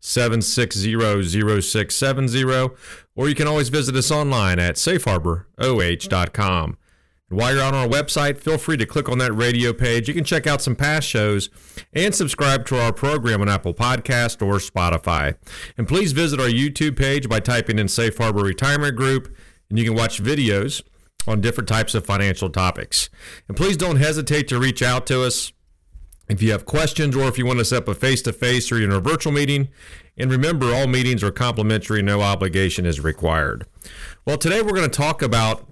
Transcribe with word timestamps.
760 0.00 1.60
0670 1.60 2.70
or 3.14 3.28
you 3.28 3.34
can 3.34 3.46
always 3.46 3.68
visit 3.68 3.94
us 3.94 4.10
online 4.10 4.58
at 4.58 4.76
safeharboroh.com. 4.76 6.78
And 7.32 7.38
while 7.38 7.54
you're 7.54 7.64
on 7.64 7.74
our 7.74 7.88
website, 7.88 8.36
feel 8.36 8.58
free 8.58 8.76
to 8.76 8.84
click 8.84 9.08
on 9.08 9.16
that 9.18 9.32
radio 9.32 9.72
page. 9.72 10.06
You 10.06 10.12
can 10.12 10.24
check 10.24 10.46
out 10.46 10.60
some 10.60 10.76
past 10.76 11.08
shows 11.08 11.48
and 11.94 12.14
subscribe 12.14 12.66
to 12.66 12.78
our 12.78 12.92
program 12.92 13.40
on 13.40 13.48
Apple 13.48 13.72
Podcast 13.72 14.46
or 14.46 14.56
Spotify. 14.56 15.36
And 15.78 15.88
please 15.88 16.12
visit 16.12 16.38
our 16.38 16.48
YouTube 16.48 16.98
page 16.98 17.30
by 17.30 17.40
typing 17.40 17.78
in 17.78 17.88
Safe 17.88 18.18
Harbor 18.18 18.42
Retirement 18.42 18.96
Group, 18.96 19.34
and 19.70 19.78
you 19.78 19.84
can 19.86 19.94
watch 19.94 20.22
videos 20.22 20.82
on 21.26 21.40
different 21.40 21.68
types 21.68 21.94
of 21.94 22.04
financial 22.04 22.50
topics. 22.50 23.08
And 23.48 23.56
please 23.56 23.78
don't 23.78 23.96
hesitate 23.96 24.46
to 24.48 24.58
reach 24.58 24.82
out 24.82 25.06
to 25.06 25.22
us 25.22 25.54
if 26.28 26.42
you 26.42 26.52
have 26.52 26.64
questions 26.64 27.16
or 27.16 27.28
if 27.28 27.38
you 27.38 27.46
want 27.46 27.58
to 27.58 27.64
set 27.64 27.82
up 27.82 27.88
a 27.88 27.94
face 27.94 28.22
to 28.22 28.32
face 28.32 28.70
or 28.70 28.80
in 28.80 28.90
a 28.90 29.00
virtual 29.00 29.32
meeting. 29.32 29.68
And 30.16 30.30
remember, 30.30 30.74
all 30.74 30.86
meetings 30.86 31.22
are 31.22 31.30
complimentary, 31.30 32.02
no 32.02 32.20
obligation 32.20 32.84
is 32.86 33.00
required. 33.00 33.66
Well, 34.26 34.38
today 34.38 34.60
we're 34.60 34.74
going 34.74 34.88
to 34.90 34.96
talk 34.96 35.22
about, 35.22 35.66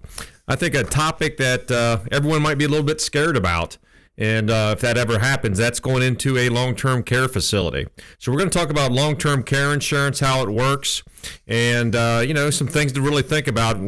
I 0.48 0.56
think, 0.56 0.74
a 0.74 0.84
topic 0.84 1.36
that 1.36 1.70
uh, 1.70 2.00
everyone 2.10 2.42
might 2.42 2.58
be 2.58 2.64
a 2.64 2.68
little 2.68 2.86
bit 2.86 3.00
scared 3.00 3.36
about. 3.36 3.78
And 4.16 4.50
uh, 4.50 4.74
if 4.76 4.80
that 4.80 4.98
ever 4.98 5.18
happens, 5.18 5.56
that's 5.56 5.80
going 5.80 6.02
into 6.02 6.36
a 6.36 6.50
long 6.50 6.74
term 6.74 7.02
care 7.02 7.26
facility. 7.26 7.86
So, 8.18 8.30
we're 8.30 8.38
going 8.38 8.50
to 8.50 8.58
talk 8.58 8.68
about 8.68 8.92
long 8.92 9.16
term 9.16 9.42
care 9.42 9.72
insurance, 9.72 10.20
how 10.20 10.42
it 10.42 10.50
works, 10.50 11.02
and, 11.46 11.96
uh, 11.96 12.22
you 12.26 12.34
know, 12.34 12.50
some 12.50 12.66
things 12.66 12.92
to 12.92 13.00
really 13.00 13.22
think 13.22 13.46
about 13.46 13.78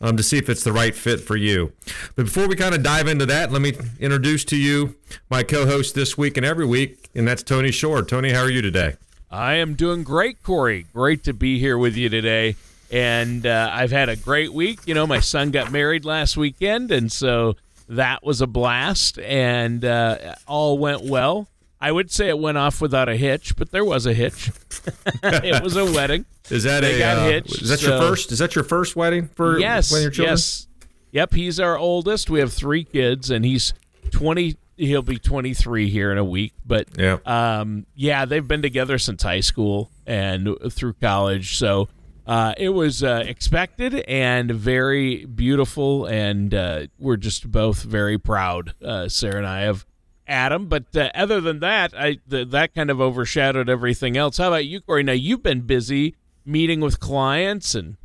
um, 0.00 0.16
to 0.16 0.22
see 0.22 0.38
if 0.38 0.48
it's 0.48 0.64
the 0.64 0.72
right 0.72 0.94
fit 0.94 1.20
for 1.20 1.36
you. 1.36 1.72
But 2.14 2.24
before 2.24 2.48
we 2.48 2.56
kind 2.56 2.74
of 2.74 2.82
dive 2.82 3.08
into 3.08 3.26
that, 3.26 3.52
let 3.52 3.62
me 3.62 3.72
introduce 3.98 4.44
to 4.46 4.56
you 4.56 4.96
my 5.30 5.42
co 5.42 5.66
host 5.66 5.94
this 5.94 6.18
week 6.18 6.36
and 6.36 6.44
every 6.44 6.66
week, 6.66 7.08
and 7.14 7.26
that's 7.26 7.42
Tony 7.42 7.70
Shore. 7.70 8.02
Tony, 8.02 8.32
how 8.32 8.42
are 8.42 8.50
you 8.50 8.62
today? 8.62 8.96
I 9.30 9.54
am 9.54 9.74
doing 9.74 10.02
great, 10.02 10.42
Corey. 10.42 10.86
Great 10.92 11.24
to 11.24 11.32
be 11.32 11.58
here 11.58 11.76
with 11.76 11.96
you 11.96 12.08
today. 12.08 12.56
And 12.90 13.44
uh, 13.44 13.70
I've 13.72 13.90
had 13.90 14.08
a 14.08 14.16
great 14.16 14.52
week. 14.52 14.80
You 14.86 14.94
know, 14.94 15.06
my 15.06 15.18
son 15.18 15.50
got 15.50 15.72
married 15.72 16.04
last 16.04 16.36
weekend, 16.36 16.92
and 16.92 17.10
so 17.10 17.56
that 17.88 18.24
was 18.24 18.40
a 18.40 18.46
blast, 18.46 19.18
and 19.18 19.84
uh, 19.84 20.36
all 20.46 20.78
went 20.78 21.02
well. 21.02 21.48
I 21.80 21.92
would 21.92 22.10
say 22.10 22.28
it 22.28 22.38
went 22.38 22.56
off 22.58 22.80
without 22.80 23.08
a 23.08 23.16
hitch, 23.16 23.56
but 23.56 23.70
there 23.70 23.84
was 23.84 24.06
a 24.06 24.14
hitch. 24.14 24.50
it 25.22 25.62
was 25.62 25.76
a 25.76 25.84
wedding. 25.84 26.24
Is 26.50 26.62
that 26.64 26.80
they 26.80 26.96
a 26.96 26.98
got 26.98 27.18
uh, 27.18 27.24
hitched, 27.26 27.62
is 27.62 27.68
that 27.68 27.78
so- 27.80 27.90
your 27.90 27.98
first? 28.08 28.32
Is 28.32 28.38
that 28.38 28.54
your 28.54 28.64
first 28.64 28.96
wedding 28.96 29.28
for 29.34 29.58
yes, 29.58 29.90
one 29.90 29.98
of 29.98 30.02
your 30.02 30.10
children? 30.10 30.32
yes, 30.32 30.66
yep. 31.12 31.32
He's 31.34 31.58
our 31.60 31.76
oldest. 31.78 32.30
We 32.30 32.40
have 32.40 32.52
three 32.52 32.84
kids, 32.84 33.30
and 33.30 33.44
he's 33.44 33.72
twenty. 34.10 34.56
He'll 34.76 35.02
be 35.02 35.18
twenty 35.18 35.54
three 35.54 35.88
here 35.88 36.12
in 36.12 36.18
a 36.18 36.24
week. 36.24 36.52
But 36.64 36.88
Yeah. 36.98 37.18
um, 37.24 37.86
yeah, 37.94 38.24
they've 38.26 38.46
been 38.46 38.62
together 38.62 38.98
since 38.98 39.22
high 39.22 39.40
school 39.40 39.90
and 40.06 40.48
through 40.70 40.92
college. 40.94 41.56
So 41.56 41.88
uh, 42.26 42.52
it 42.58 42.68
was 42.70 43.02
uh, 43.02 43.22
expected 43.26 43.94
and 44.06 44.50
very 44.50 45.24
beautiful, 45.24 46.04
and 46.06 46.52
uh, 46.54 46.86
we're 46.98 47.16
just 47.16 47.50
both 47.50 47.82
very 47.82 48.18
proud, 48.18 48.74
uh, 48.84 49.08
Sarah 49.08 49.38
and 49.38 49.46
I, 49.46 49.60
of 49.62 49.86
Adam. 50.28 50.66
But 50.66 50.94
uh, 50.94 51.10
other 51.14 51.40
than 51.40 51.60
that, 51.60 51.94
I 51.98 52.18
th- 52.28 52.48
that 52.48 52.74
kind 52.74 52.90
of 52.90 53.00
overshadowed 53.00 53.70
everything 53.70 54.16
else. 54.16 54.36
How 54.36 54.48
about 54.48 54.66
you, 54.66 54.80
Corey? 54.82 55.02
Now 55.04 55.12
you've 55.12 55.42
been 55.42 55.62
busy 55.62 56.16
meeting 56.46 56.80
with 56.80 57.00
clients 57.00 57.74
and 57.74 57.96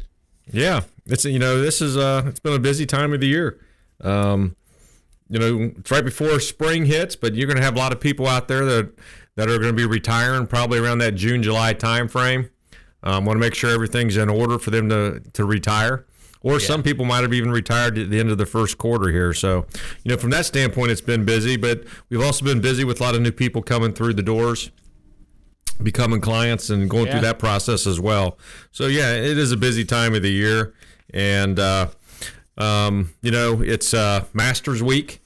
Yeah, 0.52 0.81
it's 1.06 1.24
you 1.25 1.40
know 1.40 1.62
this 1.62 1.81
is 1.81 1.96
uh 1.96 2.24
it's 2.25 2.40
been 2.40 2.53
a 2.53 2.59
busy 2.59 2.85
time 2.85 3.13
of 3.13 3.22
the 3.22 3.28
year. 3.28 3.59
Um, 4.02 4.56
you 5.29 5.40
know, 5.40 5.72
it's 5.78 5.90
right 5.90 6.03
before 6.03 6.40
spring 6.41 6.85
hits, 6.85 7.16
but 7.16 7.35
you're 7.35 7.47
going 7.47 7.57
to 7.57 7.63
have 7.63 7.75
a 7.75 7.79
lot 7.79 7.94
of 7.94 8.02
people 8.02 8.28
out 8.28 8.50
there 8.50 8.66
that 8.66 8.91
that 9.35 9.50
are 9.50 9.57
going 9.57 9.72
to 9.72 9.74
be 9.74 9.85
retiring 9.85 10.46
probably 10.46 10.79
around 10.79 10.97
that 10.97 11.16
June 11.16 11.41
July 11.41 11.74
time 11.74 12.07
frame. 12.07 12.50
Um, 13.03 13.25
want 13.25 13.38
to 13.38 13.40
make 13.40 13.56
sure 13.56 13.72
everything's 13.72 14.18
in 14.18 14.29
order 14.29 14.59
for 14.59 14.72
them 14.72 14.90
to 14.90 15.22
to 15.34 15.46
retire. 15.46 16.06
Or 16.44 16.59
some 16.59 16.81
people 16.81 17.06
might 17.06 17.22
have 17.22 17.34
even 17.34 17.52
retired 17.52 18.00
at 18.00 18.09
the 18.09 18.19
end 18.19 18.31
of 18.31 18.40
the 18.40 18.47
first 18.47 18.79
quarter 18.79 19.12
here. 19.12 19.31
So, 19.31 19.68
you 20.03 20.09
know, 20.09 20.18
from 20.18 20.31
that 20.31 20.47
standpoint, 20.47 20.90
it's 20.90 21.00
been 21.00 21.23
busy. 21.23 21.56
But 21.56 21.84
we've 22.09 22.22
also 22.22 22.44
been 22.44 22.59
busy 22.59 22.84
with 22.84 23.00
a 23.00 23.03
lot 23.03 23.13
of 23.13 23.22
new 23.22 23.31
people 23.31 23.62
coming 23.62 23.94
through 23.94 24.16
the 24.16 24.23
doors 24.23 24.72
becoming 25.82 26.22
clients 26.22 26.70
and 26.70 26.90
going 26.90 27.06
Yeah. 27.08 27.12
through 27.14 27.22
that 27.22 27.40
process 27.40 27.86
as 27.88 28.00
well. 28.00 28.38
So 28.72 28.88
yeah, 28.88 29.14
it 29.14 29.38
is 29.38 29.52
a 29.52 29.58
busy 29.58 29.86
time 29.86 30.14
of 30.16 30.22
the 30.22 30.32
year, 30.32 30.74
and 31.14 31.59
uh, 31.59 31.88
um, 32.58 33.14
you 33.22 33.32
know 33.32 33.62
it's 33.62 33.94
uh, 33.94 34.26
Masters 34.34 34.84
Week, 34.84 35.22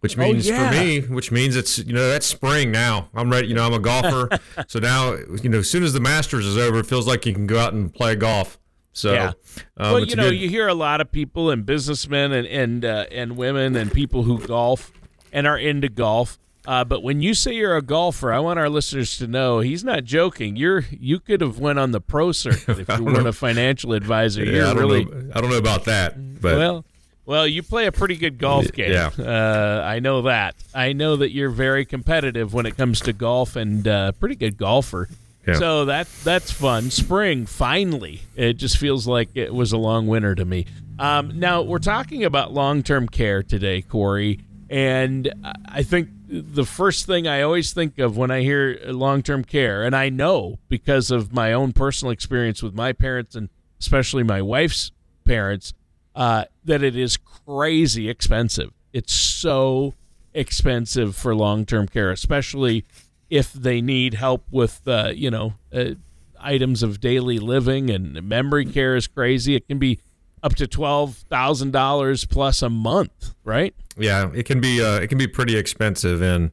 which 0.00 0.16
Oh, 0.18 0.22
means 0.22 0.46
yeah. 0.48 0.70
for 0.70 0.76
me, 0.76 1.00
which 1.00 1.30
means 1.32 1.56
it's 1.56 1.78
you 1.78 1.92
know 1.92 2.08
that's 2.08 2.26
spring 2.26 2.70
now. 2.70 3.08
I'm 3.14 3.30
ready. 3.30 3.48
You 3.48 3.54
know 3.54 3.66
I'm 3.66 3.72
a 3.74 3.78
golfer, 3.78 4.28
so 4.68 4.78
now 4.78 5.14
you 5.42 5.48
know 5.48 5.58
as 5.58 5.70
soon 5.70 5.82
as 5.82 5.92
the 5.92 6.00
Masters 6.00 6.46
is 6.46 6.56
over, 6.58 6.78
it 6.80 6.86
feels 6.86 7.06
like 7.06 7.26
you 7.26 7.32
can 7.34 7.46
go 7.46 7.58
out 7.58 7.72
and 7.72 7.92
play 7.92 8.14
golf. 8.14 8.58
So 8.94 9.12
Yeah. 9.14 9.32
um, 9.78 9.92
well, 9.92 10.04
you 10.04 10.16
know, 10.16 10.28
good- 10.30 10.38
you 10.38 10.48
hear 10.50 10.68
a 10.68 10.74
lot 10.74 11.00
of 11.00 11.10
people 11.10 11.50
and 11.50 11.64
businessmen 11.64 12.32
and 12.32 12.46
and 12.46 12.84
uh, 12.84 13.06
and 13.10 13.36
women 13.36 13.74
and 13.74 13.90
people 13.92 14.22
who 14.24 14.38
golf 14.38 14.92
and 15.32 15.46
are 15.46 15.58
into 15.58 15.88
golf. 15.88 16.38
Uh, 16.66 16.84
but 16.84 17.02
when 17.02 17.20
you 17.20 17.34
say 17.34 17.54
you're 17.54 17.76
a 17.76 17.82
golfer, 17.82 18.32
I 18.32 18.38
want 18.38 18.58
our 18.58 18.68
listeners 18.68 19.18
to 19.18 19.26
know 19.26 19.60
he's 19.60 19.82
not 19.82 20.04
joking. 20.04 20.56
You're 20.56 20.84
you 20.90 21.18
could 21.18 21.40
have 21.40 21.58
went 21.58 21.78
on 21.78 21.90
the 21.90 22.00
pro 22.00 22.32
circuit 22.32 22.78
if 22.78 22.88
you 22.98 23.04
weren't 23.04 23.26
a 23.26 23.32
financial 23.32 23.92
advisor. 23.94 24.44
yeah, 24.44 24.52
you're 24.52 24.64
I 24.66 24.68
don't 24.68 24.78
really 24.78 25.04
know. 25.04 25.30
I 25.34 25.40
don't 25.40 25.50
know 25.50 25.58
about 25.58 25.84
that, 25.84 26.40
but 26.40 26.56
well. 26.56 26.84
Well, 27.24 27.46
you 27.46 27.62
play 27.62 27.86
a 27.86 27.92
pretty 27.92 28.16
good 28.16 28.36
golf 28.36 28.72
game. 28.72 28.90
Yeah. 28.90 29.10
Uh, 29.16 29.80
I 29.86 30.00
know 30.00 30.22
that. 30.22 30.56
I 30.74 30.92
know 30.92 31.14
that 31.16 31.30
you're 31.30 31.50
very 31.50 31.84
competitive 31.84 32.52
when 32.52 32.66
it 32.66 32.76
comes 32.76 33.00
to 33.02 33.12
golf 33.12 33.54
and 33.54 33.86
uh, 33.86 34.10
pretty 34.12 34.34
good 34.34 34.56
golfer. 34.58 35.08
Yeah. 35.46 35.54
So 35.54 35.84
that 35.84 36.08
that's 36.24 36.50
fun. 36.50 36.90
Spring 36.90 37.46
finally. 37.46 38.22
It 38.36 38.54
just 38.54 38.76
feels 38.76 39.06
like 39.06 39.30
it 39.34 39.54
was 39.54 39.72
a 39.72 39.78
long 39.78 40.08
winter 40.08 40.34
to 40.34 40.44
me. 40.44 40.66
Um, 40.98 41.38
now 41.38 41.62
we're 41.62 41.78
talking 41.78 42.24
about 42.24 42.52
long-term 42.52 43.08
care 43.08 43.42
today, 43.42 43.82
Corey, 43.82 44.40
and 44.68 45.32
I 45.68 45.82
think 45.82 46.08
the 46.32 46.64
first 46.64 47.04
thing 47.04 47.28
I 47.28 47.42
always 47.42 47.74
think 47.74 47.98
of 47.98 48.16
when 48.16 48.30
I 48.30 48.40
hear 48.40 48.78
long-term 48.86 49.44
care, 49.44 49.82
and 49.82 49.94
I 49.94 50.08
know 50.08 50.58
because 50.68 51.10
of 51.10 51.32
my 51.32 51.52
own 51.52 51.72
personal 51.72 52.10
experience 52.10 52.62
with 52.62 52.74
my 52.74 52.92
parents 52.94 53.36
and 53.36 53.50
especially 53.78 54.22
my 54.22 54.40
wife's 54.40 54.92
parents, 55.26 55.74
uh, 56.14 56.44
that 56.64 56.82
it 56.82 56.96
is 56.96 57.18
crazy 57.18 58.08
expensive. 58.08 58.72
It's 58.94 59.12
so 59.12 59.94
expensive 60.32 61.14
for 61.14 61.34
long-term 61.34 61.88
care, 61.88 62.10
especially 62.10 62.86
if 63.28 63.52
they 63.52 63.82
need 63.82 64.14
help 64.14 64.46
with, 64.50 64.80
uh, 64.86 65.12
you 65.14 65.30
know, 65.30 65.54
uh, 65.72 65.94
items 66.40 66.82
of 66.82 67.00
daily 67.00 67.38
living 67.38 67.90
and 67.90 68.22
memory 68.22 68.64
care 68.64 68.96
is 68.96 69.06
crazy. 69.06 69.54
It 69.54 69.68
can 69.68 69.78
be 69.78 70.00
up 70.42 70.54
to 70.56 70.66
twelve 70.66 71.16
thousand 71.30 71.72
dollars 71.72 72.24
plus 72.24 72.62
a 72.62 72.68
month, 72.70 73.34
right? 73.44 73.74
Yeah, 73.96 74.30
it 74.34 74.44
can 74.44 74.60
be 74.60 74.82
uh, 74.82 75.00
it 75.00 75.08
can 75.08 75.18
be 75.18 75.26
pretty 75.26 75.56
expensive, 75.56 76.22
and 76.22 76.50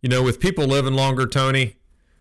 you 0.00 0.08
know, 0.08 0.22
with 0.22 0.40
people 0.40 0.66
living 0.66 0.94
longer, 0.94 1.26
Tony. 1.26 1.76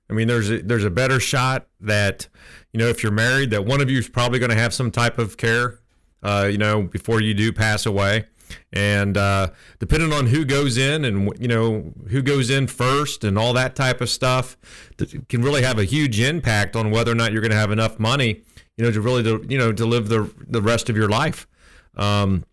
I 0.09 0.13
mean, 0.13 0.27
there's 0.27 0.49
a, 0.49 0.61
there's 0.61 0.83
a 0.83 0.89
better 0.89 1.19
shot 1.19 1.67
that 1.79 2.27
you 2.73 2.79
know 2.79 2.87
if 2.87 3.01
you're 3.03 3.11
married, 3.11 3.51
that 3.51 3.65
one 3.65 3.81
of 3.81 3.89
you 3.89 3.99
is 3.99 4.09
probably 4.09 4.39
going 4.39 4.49
to 4.49 4.57
have 4.57 4.73
some 4.73 4.91
type 4.91 5.17
of 5.17 5.37
care, 5.37 5.79
uh, 6.21 6.49
you 6.51 6.57
know, 6.57 6.83
before 6.83 7.21
you 7.21 7.33
do 7.33 7.53
pass 7.53 7.85
away, 7.85 8.25
and 8.73 9.17
uh, 9.17 9.49
depending 9.79 10.11
on 10.13 10.27
who 10.27 10.45
goes 10.45 10.77
in 10.77 11.05
and 11.05 11.31
you 11.39 11.47
know 11.47 11.93
who 12.09 12.21
goes 12.21 12.49
in 12.49 12.67
first 12.67 13.23
and 13.23 13.37
all 13.37 13.53
that 13.53 13.75
type 13.75 14.01
of 14.01 14.09
stuff, 14.09 14.57
that 14.97 15.29
can 15.29 15.41
really 15.41 15.61
have 15.63 15.79
a 15.79 15.85
huge 15.85 16.19
impact 16.19 16.75
on 16.75 16.91
whether 16.91 17.11
or 17.11 17.15
not 17.15 17.31
you're 17.31 17.41
going 17.41 17.51
to 17.51 17.57
have 17.57 17.71
enough 17.71 17.99
money, 17.99 18.41
you 18.77 18.85
know, 18.85 18.91
to 18.91 19.01
really 19.01 19.23
to, 19.23 19.45
you 19.47 19.57
know 19.57 19.71
to 19.71 19.85
live 19.85 20.09
the 20.09 20.31
the 20.47 20.61
rest 20.61 20.89
of 20.89 20.97
your 20.97 21.09
life. 21.09 21.47
Um, 21.95 22.45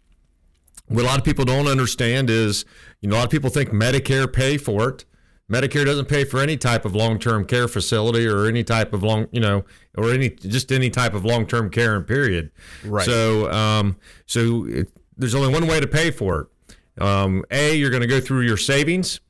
what 0.88 1.03
a 1.03 1.06
lot 1.06 1.19
of 1.19 1.25
people 1.25 1.44
don't 1.44 1.69
understand 1.69 2.31
is, 2.31 2.65
you 3.00 3.09
know, 3.09 3.17
a 3.17 3.19
lot 3.19 3.25
of 3.25 3.31
people 3.31 3.50
think 3.50 3.70
Medicare 3.70 4.31
pay 4.32 4.56
for 4.56 4.88
it. 4.88 5.05
Medicare 5.50 5.85
doesn't 5.85 6.09
pay 6.09 6.25
for 6.25 6.41
any 6.41 6.56
type 6.56 6.85
of 6.85 6.94
long-term 6.94 7.47
care 7.47 7.69
facility 7.69 8.26
or 8.26 8.47
any 8.47 8.62
type 8.62 8.93
of 8.93 9.03
long, 9.03 9.29
you 9.32 9.41
know, 9.41 9.65
or 9.97 10.11
any 10.12 10.29
just 10.29 10.70
any 10.70 10.91
type 10.91 11.15
of 11.15 11.25
long-term 11.25 11.70
care 11.70 11.97
and 11.97 12.06
period. 12.06 12.50
Right. 12.85 13.06
So, 13.06 13.50
um, 13.50 13.97
so 14.26 14.67
it, 14.67 14.91
there's 15.17 15.35
only 15.35 15.53
one 15.53 15.67
way 15.67 15.81
to 15.81 15.87
pay 15.87 16.11
for 16.11 16.41
it. 16.41 17.03
Um, 17.03 17.44
a, 17.50 17.75
you're 17.75 17.91
going 17.91 18.03
to 18.03 18.09
go 18.09 18.20
through 18.20 18.43
your 18.43 18.56
savings. 18.56 19.20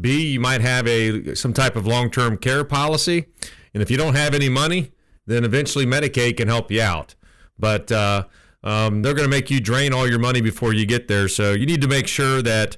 B, 0.00 0.32
you 0.32 0.40
might 0.40 0.60
have 0.60 0.86
a 0.86 1.34
some 1.34 1.52
type 1.52 1.76
of 1.76 1.86
long-term 1.86 2.38
care 2.38 2.64
policy, 2.64 3.26
and 3.72 3.82
if 3.82 3.90
you 3.90 3.96
don't 3.96 4.14
have 4.14 4.34
any 4.34 4.48
money, 4.48 4.92
then 5.26 5.44
eventually 5.44 5.86
Medicaid 5.86 6.36
can 6.36 6.48
help 6.48 6.70
you 6.70 6.82
out. 6.82 7.14
But 7.58 7.92
uh, 7.92 8.24
um, 8.64 9.02
they're 9.02 9.14
going 9.14 9.28
to 9.28 9.30
make 9.30 9.50
you 9.50 9.60
drain 9.60 9.92
all 9.92 10.08
your 10.08 10.18
money 10.18 10.40
before 10.40 10.72
you 10.72 10.86
get 10.86 11.08
there. 11.08 11.28
So 11.28 11.52
you 11.52 11.66
need 11.66 11.82
to 11.82 11.88
make 11.88 12.06
sure 12.06 12.42
that, 12.42 12.76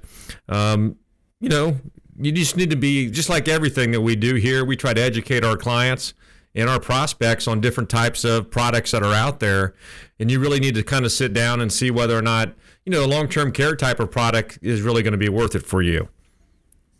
um, 0.49 0.96
you 1.41 1.49
know, 1.49 1.76
you 2.17 2.32
just 2.32 2.56
need 2.56 2.70
to 2.70 2.76
be 2.76 3.11
just 3.11 3.29
like 3.29 3.49
everything 3.49 3.91
that 3.91 4.00
we 4.00 4.17
do 4.17 4.35
here. 4.35 4.64
We 4.64 4.76
try 4.76 4.94
to 4.94 5.00
educate 5.00 5.44
our 5.44 5.56
clients 5.56 6.14
and 6.55 6.70
our 6.70 6.79
prospects 6.79 7.49
on 7.49 7.61
different 7.61 7.91
types 7.91 8.25
of 8.25 8.50
products 8.50 8.93
that 8.93 9.02
are 9.02 9.14
out 9.14 9.40
there. 9.40 9.75
And 10.19 10.31
you 10.31 10.38
really 10.38 10.61
need 10.61 10.75
to 10.76 10.82
kind 10.82 11.05
of 11.05 11.12
sit 11.12 11.32
down 11.32 11.61
and 11.61 11.73
see 11.73 11.90
whether 11.90 12.17
or 12.17 12.23
not, 12.23 12.55
you 12.85 12.93
know, 12.93 13.05
a 13.05 13.08
long 13.08 13.29
term 13.29 13.52
care 13.52 13.75
type 13.75 14.00
of 14.00 14.11
product 14.11 14.58
is 14.62 14.81
really 14.82 15.02
going 15.02 15.12
to 15.12 15.19
be 15.19 15.29
worth 15.29 15.55
it 15.55 15.67
for 15.67 15.82
you. 15.82 16.08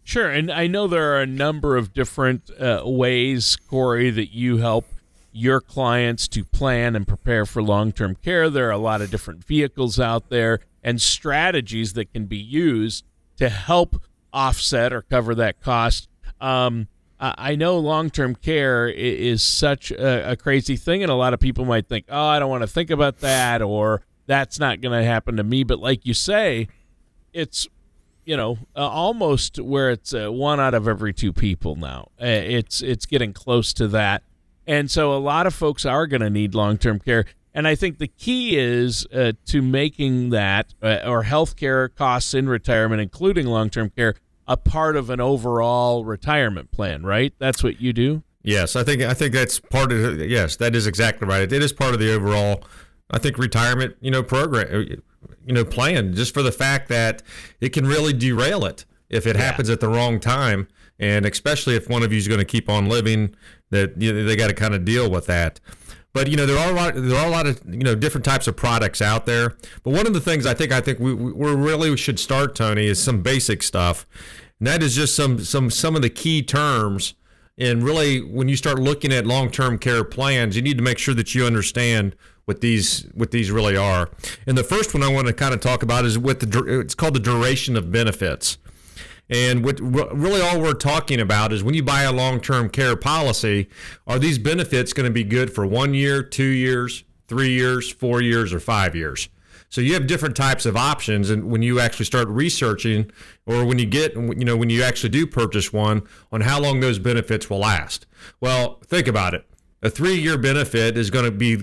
Sure. 0.03 0.29
And 0.29 0.53
I 0.53 0.67
know 0.67 0.87
there 0.87 1.15
are 1.15 1.23
a 1.23 1.27
number 1.27 1.77
of 1.77 1.95
different 1.95 2.51
uh, 2.61 2.83
ways, 2.85 3.57
Corey, 3.57 4.11
that 4.11 4.35
you 4.35 4.59
help 4.59 4.87
your 5.35 5.61
clients 5.61 6.29
to 6.29 6.45
plan 6.45 6.95
and 6.95 7.09
prepare 7.09 7.45
for 7.45 7.63
long 7.63 7.91
term 7.93 8.15
care. 8.15 8.49
There 8.49 8.69
are 8.69 8.73
a 8.73 8.79
lot 8.79 9.03
of 9.03 9.11
different 9.11 9.45
vehicles 9.45 9.99
out 9.99 10.31
there 10.31 10.61
and 10.83 11.03
strategies 11.03 11.95
that 11.95 12.13
can 12.13 12.27
be 12.27 12.37
used 12.37 13.05
to 13.37 13.49
help 13.49 14.01
offset 14.33 14.93
or 14.93 15.03
cover 15.03 15.35
that 15.35 15.61
cost. 15.61 16.09
Um, 16.41 16.89
I 17.19 17.55
know 17.57 17.79
long 17.79 18.11
term 18.11 18.35
care 18.35 18.87
is 18.89 19.43
such 19.43 19.91
a, 19.91 20.33
a, 20.33 20.37
crazy 20.37 20.77
thing, 20.77 21.03
and 21.03 21.11
a 21.11 21.15
lot 21.15 21.33
of 21.33 21.41
people 21.41 21.65
might 21.65 21.89
think, 21.89 22.07
oh, 22.11 22.27
I 22.27 22.39
don't 22.39 22.51
want 22.51 22.63
to 22.63 22.69
think 22.69 22.91
about 22.91 23.21
that, 23.21 23.63
or 23.63 24.03
that's 24.27 24.59
not 24.59 24.81
going 24.81 24.99
to 24.99 25.05
happen 25.05 25.37
to 25.37 25.45
me. 25.45 25.65
But 25.65 25.79
like 25.79 26.05
you 26.05 26.13
say, 26.13 26.69
it's 27.33 27.67
you 28.25 28.37
know 28.37 28.59
uh, 28.77 28.89
almost 28.89 29.59
where 29.59 29.91
it's 29.91 30.13
uh, 30.13 30.31
one 30.31 30.61
out 30.61 30.75
of 30.75 30.87
every 30.87 31.15
two 31.15 31.33
people 31.33 31.77
now. 31.77 32.11
Uh, 32.21 32.27
it's 32.27 32.83
it's 32.83 33.07
getting 33.07 33.33
close 33.33 33.73
to 33.75 33.89
that. 33.89 34.23
And 34.67 34.91
so 34.91 35.13
a 35.13 35.19
lot 35.19 35.47
of 35.47 35.55
folks 35.55 35.85
are 35.85 36.07
going 36.07 36.23
to 36.23 36.31
need 36.31 36.55
long 36.55 36.79
term 36.79 37.01
care. 37.01 37.27
And 37.55 37.69
I 37.69 37.77
think 37.77 37.99
the 37.99 38.09
key 38.09 38.59
is 38.59 39.07
uh, 39.15 39.33
to 39.47 39.63
making 39.63 40.31
that 40.31 40.75
uh, 40.83 41.01
or 41.05 41.23
healthcare 41.23 41.95
costs 41.95 42.35
in 42.35 42.49
retirement, 42.49 43.01
including 43.01 43.47
long 43.47 43.71
term 43.71 43.91
care, 43.91 44.17
a 44.49 44.57
part 44.57 44.97
of 44.97 45.09
an 45.09 45.21
overall 45.21 46.05
retirement 46.05 46.73
plan, 46.73 47.05
right? 47.05 47.33
That's 47.39 47.63
what 47.63 47.81
you 47.81 47.93
do. 47.93 48.23
Yes, 48.43 48.77
I 48.77 48.85
think 48.85 49.03
I 49.03 49.15
think 49.15 49.33
that's 49.33 49.59
part 49.59 49.91
of. 49.91 50.19
Yes, 50.21 50.57
that 50.57 50.75
is 50.75 50.87
exactly 50.87 51.27
right. 51.27 51.51
It 51.51 51.63
is 51.63 51.73
part 51.73 51.95
of 51.95 52.01
the 52.01 52.13
overall, 52.13 52.63
I 53.11 53.19
think, 53.19 53.39
retirement 53.39 53.97
you 54.01 54.11
know 54.11 54.23
program, 54.23 54.67
uh, 54.71 54.97
you 55.47 55.53
know, 55.55 55.65
plan. 55.65 56.15
Just 56.15 56.35
for 56.35 56.43
the 56.43 56.53
fact 56.53 56.89
that 56.89 57.23
it 57.61 57.71
can 57.71 57.87
really 57.87 58.13
derail 58.13 58.67
it 58.67 58.85
if 59.09 59.27
it 59.27 59.37
yeah. 59.37 59.43
happens 59.43 59.71
at 59.71 59.81
the 59.81 59.89
wrong 59.89 60.21
time, 60.21 60.69
and 60.99 61.25
especially 61.25 61.75
if 61.75 61.89
one 61.89 62.03
of 62.03 62.13
you 62.13 62.19
is 62.19 62.29
going 62.29 62.39
to 62.39 62.45
keep 62.45 62.69
on 62.69 62.87
living 62.87 63.35
that 63.75 64.01
you 64.01 64.13
know, 64.13 64.25
they 64.25 64.37
got 64.37 64.49
to 64.49 64.55
kind 64.55 64.75
of 64.75 64.85
deal 64.85 65.11
with 65.11 65.27
that. 65.27 65.61
But 66.13 66.29
you 66.29 66.37
know 66.37 66.47
there 66.47 66.59
are 66.59 66.71
a 66.71 66.75
lot 66.75 66.95
there 66.95 67.19
are 67.19 67.27
a 67.27 67.31
lot 67.31 67.47
of 67.47 67.61
you 67.69 67.83
know 67.83 67.95
different 67.95 68.25
types 68.25 68.47
of 68.47 68.57
products 68.57 69.03
out 69.03 69.27
there. 69.27 69.57
But 69.83 69.91
one 69.91 70.07
of 70.07 70.15
the 70.15 70.21
things 70.21 70.47
I 70.47 70.55
think 70.55 70.73
I 70.73 70.81
think 70.81 71.01
we 71.01 71.13
we 71.13 71.55
really 71.55 71.97
should 71.97 72.21
start 72.21 72.55
Tony 72.55 72.87
is 72.87 73.03
some 73.03 73.21
basic 73.21 73.63
stuff, 73.63 74.07
and 74.59 74.67
that 74.67 74.83
is 74.83 74.95
just 74.95 75.17
some 75.17 75.41
some 75.41 75.71
some 75.71 75.97
of 75.97 76.03
the 76.03 76.11
key 76.11 76.43
terms. 76.43 77.15
And 77.57 77.85
really, 77.85 78.21
when 78.21 78.49
you 78.49 78.57
start 78.57 78.81
looking 78.81 79.13
at 79.13 79.27
long-term 79.27 79.79
care 79.79 80.03
plans, 80.03 80.57
you 80.57 80.63
need 80.63 80.77
to 80.77 80.83
make 80.83 80.99
sure 80.99 81.15
that 81.15 81.37
you 81.37 81.45
understand 81.45 82.17
what 82.45 82.61
these 82.61 83.07
what 83.15 83.31
these 83.31 83.51
really 83.51 83.77
are. 83.77 84.11
And 84.47 84.57
the 84.57 84.65
first 84.65 84.95
one 84.95 85.03
I 85.03 85.13
want 85.13 85.27
to 85.27 85.33
kind 85.33 85.55
of 85.55 85.61
talk 85.61 85.83
about 85.83 86.05
is 86.05 86.19
what 86.19 86.41
the 86.41 86.81
it's 86.81 86.95
called 86.95 87.15
the 87.15 87.21
duration 87.21 87.77
of 87.77 87.91
benefits. 87.91 88.59
And 89.31 89.65
what 89.65 89.81
really 89.81 90.41
all 90.41 90.61
we're 90.61 90.75
talking 90.75 91.21
about 91.21 91.53
is 91.53 91.65
when 91.65 91.75
you 91.75 91.83
buy 91.83 92.03
a 92.03 92.13
long 92.13 92.41
term 92.41 92.69
care 92.69 92.97
policy, 92.97 93.69
are 94.07 94.19
these 94.19 94.39
benefits 94.39 94.93
going 94.93 95.07
to 95.07 95.13
be 95.13 95.25
good 95.25 95.53
for 95.53 95.67
one 95.67 95.95
year, 95.95 96.23
two 96.23 96.45
years, 96.45 97.05
three 97.27 97.51
years, 97.51 97.91
four 97.91 98.21
years, 98.21 98.53
or 98.53 98.61
five 98.61 98.95
years? 98.95 99.29
So 99.71 99.81
you 99.81 99.95
have 99.95 100.07
different 100.07 100.37
types 100.37 100.67
of 100.67 100.77
options, 100.77 101.31
and 101.31 101.51
when 101.51 101.63
you 101.63 101.81
actually 101.81 102.05
start 102.05 102.29
researching, 102.29 103.11
or 103.45 103.65
when 103.65 103.79
you 103.79 103.87
get, 103.87 104.15
you 104.15 104.45
know, 104.45 104.57
when 104.57 104.71
you 104.71 104.85
actually 104.85 105.09
do 105.09 105.27
purchase 105.27 105.73
one, 105.73 106.03
on 106.31 106.43
how 106.43 106.61
long 106.61 106.79
those 106.79 107.01
benefits 107.01 107.51
will 107.51 107.59
last. 107.59 108.07
Well, 108.41 108.79
think 108.87 109.09
about 109.09 109.35
it. 109.35 109.45
A 109.83 109.91
three-year 109.91 110.39
benefit 110.39 110.97
is 110.97 111.11
going 111.11 111.25
to 111.25 111.33
be 111.33 111.59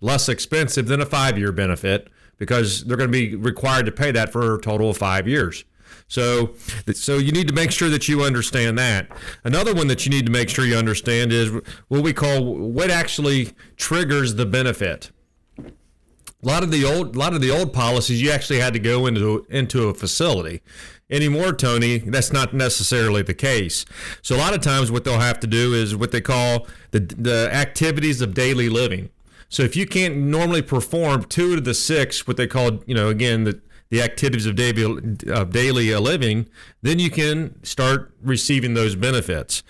less 0.00 0.28
expensive 0.28 0.86
than 0.86 1.00
a 1.00 1.06
five-year 1.06 1.50
benefit 1.50 2.08
because 2.38 2.84
they're 2.84 2.96
going 2.96 3.10
to 3.10 3.12
be 3.12 3.34
required 3.34 3.86
to 3.86 3.92
pay 3.92 4.12
that 4.12 4.30
for 4.30 4.54
a 4.54 4.60
total 4.60 4.90
of 4.90 4.96
five 4.96 5.26
years. 5.26 5.64
So, 6.08 6.54
so 6.92 7.18
you 7.18 7.32
need 7.32 7.48
to 7.48 7.54
make 7.54 7.72
sure 7.72 7.88
that 7.88 8.08
you 8.08 8.22
understand 8.22 8.78
that. 8.78 9.08
Another 9.42 9.74
one 9.74 9.88
that 9.88 10.06
you 10.06 10.10
need 10.10 10.26
to 10.26 10.32
make 10.32 10.48
sure 10.48 10.64
you 10.64 10.76
understand 10.76 11.32
is 11.32 11.50
what 11.88 12.02
we 12.02 12.12
call 12.12 12.44
what 12.54 12.90
actually 12.90 13.50
triggers 13.76 14.36
the 14.36 14.46
benefit. 14.46 15.10
A 15.58 16.46
lot 16.46 16.62
of 16.62 16.70
the 16.70 16.84
old, 16.84 17.16
a 17.16 17.18
lot 17.18 17.34
of 17.34 17.40
the 17.40 17.50
old 17.50 17.72
policies, 17.72 18.22
you 18.22 18.30
actually 18.30 18.60
had 18.60 18.72
to 18.74 18.78
go 18.78 19.06
into 19.06 19.46
into 19.50 19.88
a 19.88 19.94
facility. 19.94 20.62
Anymore, 21.10 21.52
Tony, 21.52 21.98
that's 21.98 22.32
not 22.32 22.52
necessarily 22.52 23.22
the 23.22 23.34
case. 23.34 23.84
So 24.22 24.36
a 24.36 24.38
lot 24.38 24.54
of 24.54 24.60
times, 24.60 24.92
what 24.92 25.04
they'll 25.04 25.18
have 25.18 25.40
to 25.40 25.46
do 25.46 25.72
is 25.74 25.96
what 25.96 26.12
they 26.12 26.20
call 26.20 26.68
the 26.92 27.00
the 27.00 27.48
activities 27.52 28.20
of 28.20 28.34
daily 28.34 28.68
living. 28.68 29.10
So 29.48 29.62
if 29.62 29.76
you 29.76 29.86
can't 29.86 30.16
normally 30.16 30.62
perform 30.62 31.24
two 31.24 31.54
of 31.54 31.64
the 31.64 31.74
six, 31.74 32.26
what 32.26 32.36
they 32.36 32.46
call, 32.46 32.82
you 32.86 32.94
know, 32.94 33.08
again, 33.08 33.44
the 33.44 33.60
the 33.90 34.02
activities 34.02 34.46
of 34.46 34.56
daily, 34.56 35.16
of 35.28 35.50
daily 35.50 35.94
living, 35.94 36.48
then 36.82 36.98
you 36.98 37.10
can 37.10 37.62
start 37.64 38.14
receiving 38.22 38.74
those 38.74 38.94
benefits. 38.96 39.62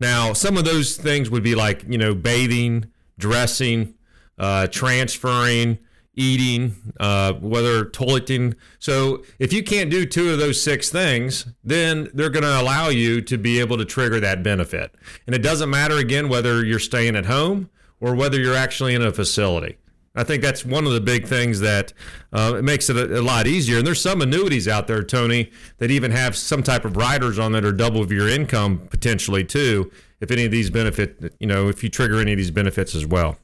Now, 0.00 0.32
some 0.32 0.56
of 0.56 0.64
those 0.64 0.96
things 0.96 1.30
would 1.30 1.42
be 1.42 1.54
like, 1.54 1.84
you 1.88 1.98
know, 1.98 2.14
bathing, 2.14 2.86
dressing, 3.18 3.94
uh, 4.38 4.66
transferring, 4.68 5.78
eating, 6.14 6.74
uh, 6.98 7.34
whether 7.34 7.84
toileting. 7.84 8.54
So 8.78 9.22
if 9.38 9.52
you 9.52 9.62
can't 9.62 9.90
do 9.90 10.04
two 10.04 10.32
of 10.32 10.38
those 10.38 10.62
six 10.62 10.90
things, 10.90 11.46
then 11.62 12.08
they're 12.14 12.30
going 12.30 12.44
to 12.44 12.60
allow 12.60 12.88
you 12.88 13.20
to 13.22 13.38
be 13.38 13.60
able 13.60 13.78
to 13.78 13.84
trigger 13.84 14.20
that 14.20 14.42
benefit. 14.42 14.94
And 15.26 15.34
it 15.34 15.42
doesn't 15.42 15.70
matter, 15.70 15.96
again, 15.96 16.28
whether 16.28 16.64
you're 16.64 16.78
staying 16.78 17.14
at 17.16 17.26
home 17.26 17.70
or 18.00 18.14
whether 18.14 18.40
you're 18.40 18.56
actually 18.56 18.94
in 18.94 19.02
a 19.02 19.12
facility. 19.12 19.76
I 20.14 20.24
think 20.24 20.42
that's 20.42 20.64
one 20.64 20.86
of 20.86 20.92
the 20.92 21.00
big 21.00 21.26
things 21.26 21.60
that 21.60 21.92
uh, 22.32 22.54
it 22.58 22.62
makes 22.62 22.90
it 22.90 22.96
a, 22.96 23.20
a, 23.20 23.22
lot 23.22 23.46
easier. 23.46 23.78
And 23.78 23.86
there's 23.86 24.00
some 24.00 24.20
annuities 24.20 24.66
out 24.66 24.88
there, 24.88 25.04
Tony, 25.04 25.50
that 25.78 25.90
even 25.92 26.10
have 26.10 26.36
some 26.36 26.64
type 26.64 26.84
of 26.84 26.96
riders 26.96 27.38
on 27.38 27.52
that 27.52 27.64
are 27.64 27.72
double 27.72 28.02
of 28.02 28.10
your 28.10 28.28
income 28.28 28.88
potentially 28.90 29.44
too. 29.44 29.90
If 30.20 30.30
any 30.32 30.44
of 30.44 30.50
these 30.50 30.68
benefit, 30.68 31.34
you 31.38 31.46
know, 31.46 31.68
if 31.68 31.84
you 31.84 31.88
trigger 31.88 32.20
any 32.20 32.32
of 32.32 32.38
these 32.38 32.50
benefits 32.50 32.94
as 32.94 33.06
well. 33.06 33.38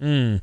Mm. 0.00 0.42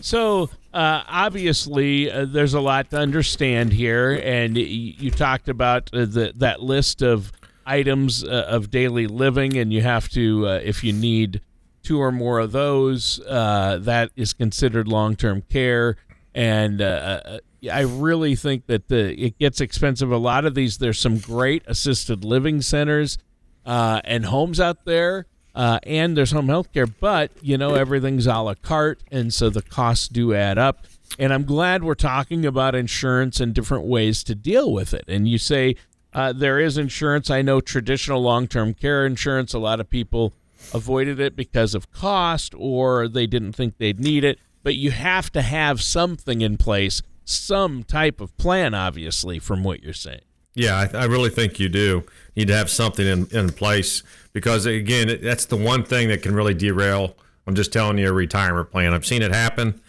So 0.00 0.50
uh, 0.72 1.02
obviously, 1.06 2.10
uh, 2.10 2.24
there's 2.24 2.54
a 2.54 2.60
lot 2.60 2.90
to 2.90 2.98
understand 2.98 3.72
here, 3.72 4.20
and 4.24 4.56
you, 4.56 4.64
you 4.64 5.10
talked 5.10 5.48
about 5.48 5.90
uh, 5.92 6.06
the, 6.06 6.32
that 6.36 6.62
list 6.62 7.02
of 7.02 7.32
items 7.66 8.24
uh, 8.24 8.46
of 8.48 8.70
daily 8.70 9.06
living, 9.06 9.56
and 9.58 9.72
you 9.72 9.82
have 9.82 10.08
to, 10.10 10.46
uh, 10.46 10.60
if 10.62 10.82
you 10.82 10.92
need 10.92 11.42
two 11.82 12.00
or 12.00 12.12
more 12.12 12.38
of 12.38 12.52
those, 12.52 13.20
uh, 13.28 13.78
that 13.82 14.10
is 14.16 14.32
considered 14.32 14.88
long 14.88 15.16
term 15.16 15.42
care. 15.42 15.96
And 16.34 16.80
uh, 16.80 17.20
uh, 17.24 17.38
I 17.70 17.80
really 17.82 18.34
think 18.34 18.66
that 18.66 18.88
the 18.88 19.14
it 19.14 19.38
gets 19.38 19.60
expensive. 19.60 20.10
A 20.10 20.16
lot 20.16 20.44
of 20.44 20.54
these, 20.54 20.78
there's 20.78 20.98
some 20.98 21.18
great 21.18 21.62
assisted 21.66 22.24
living 22.24 22.62
centers 22.62 23.18
uh, 23.66 24.00
and 24.04 24.26
homes 24.26 24.60
out 24.60 24.84
there. 24.84 25.26
Uh, 25.54 25.78
and 25.82 26.16
there's 26.16 26.30
home 26.30 26.48
health 26.48 26.72
care, 26.72 26.86
but 26.86 27.30
you 27.42 27.58
know 27.58 27.74
everything's 27.74 28.26
a 28.26 28.38
la 28.38 28.54
carte, 28.54 29.02
and 29.10 29.34
so 29.34 29.50
the 29.50 29.60
costs 29.60 30.08
do 30.08 30.32
add 30.32 30.56
up. 30.56 30.86
And 31.18 31.30
I'm 31.30 31.44
glad 31.44 31.84
we're 31.84 31.94
talking 31.94 32.46
about 32.46 32.74
insurance 32.74 33.38
and 33.38 33.52
different 33.52 33.84
ways 33.84 34.24
to 34.24 34.34
deal 34.34 34.72
with 34.72 34.94
it. 34.94 35.04
And 35.08 35.28
you 35.28 35.36
say 35.36 35.76
uh, 36.14 36.32
there 36.32 36.58
is 36.58 36.78
insurance. 36.78 37.30
I 37.30 37.42
know 37.42 37.60
traditional 37.60 38.22
long-term 38.22 38.74
care 38.74 39.04
insurance. 39.04 39.52
A 39.52 39.58
lot 39.58 39.78
of 39.78 39.90
people 39.90 40.32
avoided 40.74 41.20
it 41.20 41.36
because 41.36 41.74
of 41.74 41.90
cost 41.92 42.54
or 42.56 43.08
they 43.08 43.26
didn't 43.26 43.52
think 43.52 43.78
they'd 43.78 44.00
need 44.00 44.24
it. 44.24 44.38
But 44.62 44.76
you 44.76 44.92
have 44.92 45.30
to 45.32 45.42
have 45.42 45.82
something 45.82 46.40
in 46.40 46.56
place, 46.56 47.02
some 47.24 47.82
type 47.82 48.20
of 48.20 48.36
plan, 48.36 48.74
obviously, 48.74 49.38
from 49.38 49.64
what 49.64 49.82
you're 49.82 49.92
saying. 49.92 50.22
Yeah, 50.54 50.76
I, 50.76 50.98
I 50.98 51.04
really 51.04 51.30
think 51.30 51.58
you 51.58 51.68
do 51.68 52.04
need 52.36 52.48
to 52.48 52.54
have 52.54 52.70
something 52.70 53.06
in, 53.06 53.26
in 53.32 53.50
place 53.52 54.02
because, 54.32 54.66
again, 54.66 55.18
that's 55.22 55.46
the 55.46 55.56
one 55.56 55.82
thing 55.84 56.08
that 56.08 56.22
can 56.22 56.34
really 56.34 56.54
derail. 56.54 57.16
I'm 57.46 57.54
just 57.54 57.72
telling 57.72 57.98
you 57.98 58.08
a 58.08 58.12
retirement 58.12 58.70
plan. 58.70 58.94
I've 58.94 59.06
seen 59.06 59.22
it 59.22 59.32
happen, 59.32 59.80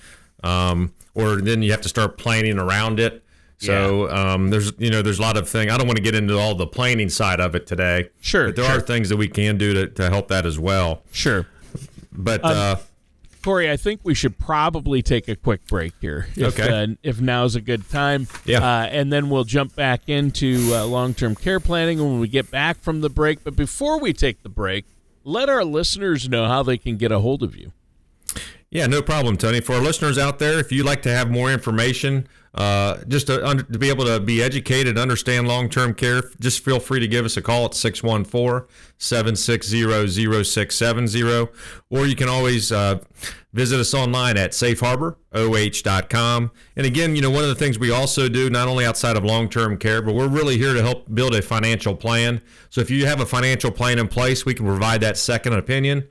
um, 0.44 0.94
or 1.14 1.42
then 1.42 1.62
you 1.62 1.72
have 1.72 1.82
to 1.82 1.90
start 1.90 2.18
planning 2.18 2.58
around 2.58 3.00
it. 3.00 3.23
So 3.66 4.10
um, 4.10 4.50
there's 4.50 4.74
you 4.78 4.90
know 4.90 5.02
there's 5.02 5.20
a 5.20 5.22
lot 5.22 5.38
of 5.38 5.48
things. 5.48 5.72
I 5.72 5.78
don't 5.78 5.88
want 5.88 5.98
to 5.98 6.04
get 6.04 6.16
into 6.16 6.38
all 6.38 6.56
the 6.56 6.68
planning 6.68 7.10
side 7.10 7.40
of 7.40 7.56
it 7.56 7.66
today. 7.68 8.10
Sure, 8.22 8.48
but 8.48 8.56
there 8.56 8.66
sure. 8.66 8.78
are 8.78 8.82
things 8.82 9.10
that 9.10 9.18
we 9.18 9.28
can 9.28 9.58
do 9.58 9.74
to, 9.74 9.88
to 9.88 10.10
help 10.10 10.28
that 10.30 10.46
as 10.46 10.60
well. 10.60 11.02
Sure. 11.12 11.48
But 12.12 12.44
Um, 12.46 12.52
uh, 12.52 12.76
Corey, 13.44 13.70
I 13.70 13.76
think 13.76 14.02
we 14.04 14.14
should 14.14 14.38
probably 14.38 15.02
take 15.02 15.28
a 15.28 15.36
quick 15.36 15.68
break 15.68 15.94
here. 16.00 16.28
If, 16.36 16.60
Okay. 16.60 16.84
Uh, 16.84 16.88
if 17.04 17.20
now's 17.20 17.56
a 17.56 17.62
good 17.62 17.90
time. 17.90 18.28
Yeah. 18.46 18.60
Uh, 18.60 18.86
and 18.86 19.12
then 19.12 19.30
we'll 19.30 19.44
jump 19.44 19.76
back 19.76 20.08
into 20.08 20.72
uh, 20.74 20.86
long 20.86 21.14
term 21.14 21.36
care 21.36 21.60
planning 21.60 22.00
when 22.00 22.20
we 22.20 22.30
get 22.30 22.50
back 22.50 22.82
from 22.82 23.02
the 23.02 23.10
break. 23.10 23.44
But 23.44 23.56
before 23.58 24.00
we 24.00 24.14
take 24.14 24.44
the 24.44 24.50
break, 24.50 24.86
let 25.26 25.50
our 25.50 25.66
listeners 25.66 26.30
know 26.30 26.48
how 26.48 26.64
they 26.64 26.78
can 26.78 26.96
get 26.96 27.12
a 27.12 27.20
hold 27.20 27.44
of 27.44 27.58
you. 27.58 27.74
Yeah, 28.72 28.88
no 28.88 29.02
problem, 29.02 29.38
Tony. 29.38 29.60
For 29.60 29.74
our 29.74 29.82
listeners 29.82 30.18
out 30.18 30.40
there, 30.40 30.58
if 30.60 30.72
you'd 30.72 30.86
like 30.86 31.02
to 31.04 31.10
have 31.12 31.30
more 31.30 31.52
information, 31.52 32.28
uh, 32.56 32.98
just 33.08 33.28
to, 33.28 33.46
under, 33.46 33.64
to 33.64 33.80
be 33.80 33.90
able 33.90 34.06
to 34.06 34.20
be 34.20 34.44
educated, 34.44 34.98
understand 34.98 35.48
long 35.48 35.70
term 35.70 35.94
care, 35.94 36.24
just 36.40 36.64
feel 36.64 36.80
free 36.80 37.00
to 37.00 37.08
give 37.08 37.26
us 37.26 37.36
a 37.36 37.42
call 37.42 37.66
at 37.66 37.74
614 37.74 38.68
760 38.98 40.44
0670. 40.44 41.48
Or 41.90 42.06
you 42.06 42.16
can 42.16 42.30
always 42.30 42.72
uh, 42.72 43.00
visit 43.54 43.80
us 43.80 43.96
online 43.96 44.38
at 44.38 44.52
safeharboroh.com. 44.52 46.52
And 46.76 46.86
again, 46.86 47.16
you 47.16 47.24
know, 47.24 47.32
one 47.32 47.42
of 47.42 47.50
the 47.50 47.56
things 47.56 47.80
we 47.80 47.92
also 47.92 48.30
do, 48.30 48.52
not 48.52 48.68
only 48.68 48.86
outside 48.86 49.18
of 49.18 49.24
long 49.24 49.50
term 49.50 49.78
care, 49.78 50.04
but 50.04 50.14
we're 50.14 50.28
really 50.28 50.60
here 50.60 50.76
to 50.76 50.84
help 50.84 51.12
build 51.14 51.34
a 51.34 51.42
financial 51.42 51.96
plan. 51.96 52.40
So 52.70 52.82
if 52.82 52.92
you 52.92 53.08
have 53.08 53.20
a 53.20 53.26
financial 53.26 53.72
plan 53.72 53.98
in 53.98 54.08
place, 54.08 54.46
we 54.46 54.54
can 54.54 54.68
provide 54.68 55.02
that 55.02 55.18
second 55.18 55.54
opinion. 55.54 56.08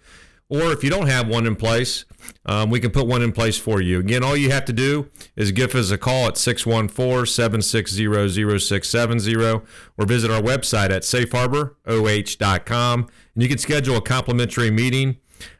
Or 0.48 0.72
if 0.72 0.82
you 0.84 0.90
don't 0.90 1.06
have 1.06 1.28
one 1.28 1.46
in 1.46 1.56
place, 1.56 2.04
um, 2.46 2.70
we 2.70 2.80
can 2.80 2.90
put 2.90 3.06
one 3.06 3.22
in 3.22 3.32
place 3.32 3.58
for 3.58 3.80
you. 3.80 4.00
Again, 4.00 4.24
all 4.24 4.36
you 4.36 4.50
have 4.50 4.64
to 4.66 4.72
do 4.72 5.10
is 5.36 5.52
give 5.52 5.74
us 5.74 5.90
a 5.90 5.98
call 5.98 6.28
at 6.28 6.36
614 6.36 7.26
760 7.26 8.58
0670 8.58 9.36
or 9.36 9.62
visit 10.06 10.30
our 10.30 10.42
website 10.42 10.90
at 10.90 11.02
safeharboroh.com. 11.02 13.08
And 13.34 13.42
you 13.42 13.48
can 13.48 13.58
schedule 13.58 13.96
a 13.96 14.02
complimentary 14.02 14.70
meeting 14.70 15.16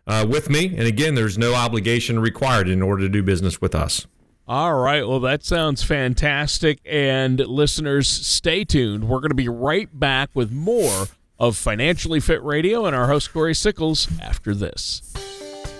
uh, 0.06 0.26
with 0.28 0.50
me. 0.50 0.66
And 0.66 0.86
again, 0.86 1.14
there's 1.14 1.38
no 1.38 1.54
obligation 1.54 2.18
required 2.18 2.68
in 2.68 2.82
order 2.82 3.02
to 3.02 3.08
do 3.08 3.22
business 3.22 3.60
with 3.60 3.74
us. 3.74 4.06
All 4.48 4.74
right. 4.74 5.06
Well, 5.06 5.20
that 5.20 5.44
sounds 5.44 5.82
fantastic. 5.82 6.80
And 6.84 7.38
listeners, 7.38 8.08
stay 8.08 8.64
tuned. 8.64 9.08
We're 9.08 9.20
going 9.20 9.30
to 9.30 9.36
be 9.36 9.48
right 9.48 9.88
back 9.98 10.30
with 10.34 10.50
more 10.50 11.06
of 11.38 11.56
Financially 11.56 12.20
Fit 12.20 12.42
Radio 12.42 12.84
and 12.84 12.94
our 12.94 13.06
host, 13.06 13.32
Corey 13.32 13.54
Sickles, 13.54 14.08
after 14.20 14.54
this. 14.54 15.14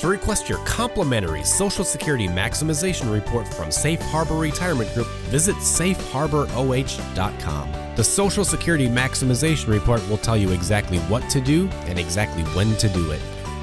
To 0.00 0.08
request 0.08 0.46
your 0.46 0.58
complimentary 0.58 1.42
Social 1.42 1.82
Security 1.82 2.28
Maximization 2.28 3.10
Report 3.10 3.48
from 3.48 3.70
Safe 3.70 3.98
Harbor 3.98 4.36
Retirement 4.36 4.92
Group, 4.92 5.06
visit 5.30 5.56
safeharboroh.com. 5.56 7.72
The 7.96 8.04
Social 8.04 8.44
Security 8.44 8.88
Maximization 8.88 9.68
Report 9.68 10.06
will 10.10 10.18
tell 10.18 10.36
you 10.36 10.50
exactly 10.50 10.98
what 10.98 11.26
to 11.30 11.40
do 11.40 11.70
and 11.86 11.98
exactly 11.98 12.42
when 12.42 12.76
to 12.76 12.90
do 12.90 13.10
it. 13.10 13.22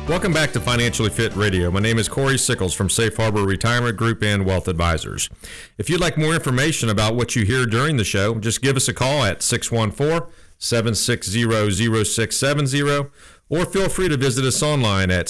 Welcome 0.10 0.34
back 0.34 0.52
to 0.54 0.60
Financially 0.60 1.12
Fit 1.12 1.36
Radio. 1.36 1.70
My 1.70 1.80
name 1.80 2.00
is 2.00 2.10
Corey 2.10 2.40
Sickles 2.40 2.74
from 2.74 2.90
Safe 2.90 3.16
Harbor 3.16 3.44
Retirement 3.44 3.96
Group 3.96 4.24
and 4.24 4.44
Wealth 4.44 4.68
Advisors. 4.68 5.30
If 5.78 5.88
you'd 5.88 6.02
like 6.02 6.18
more 6.18 6.34
information 6.34 6.90
about 6.90 7.14
what 7.14 7.36
you 7.36 7.46
hear 7.46 7.68
during 7.68 7.98
the 7.98 8.04
show, 8.04 8.40
just 8.40 8.64
give 8.64 8.76
us 8.76 8.88
a 8.88 8.94
call 8.94 9.24
at 9.24 9.44
614 9.44 10.34
760 10.58 12.04
0670 12.04 13.12
or 13.50 13.66
feel 13.68 13.88
free 13.88 14.10
to 14.10 14.18
visit 14.18 14.46
us 14.46 14.64
online 14.64 15.12
at 15.12 15.28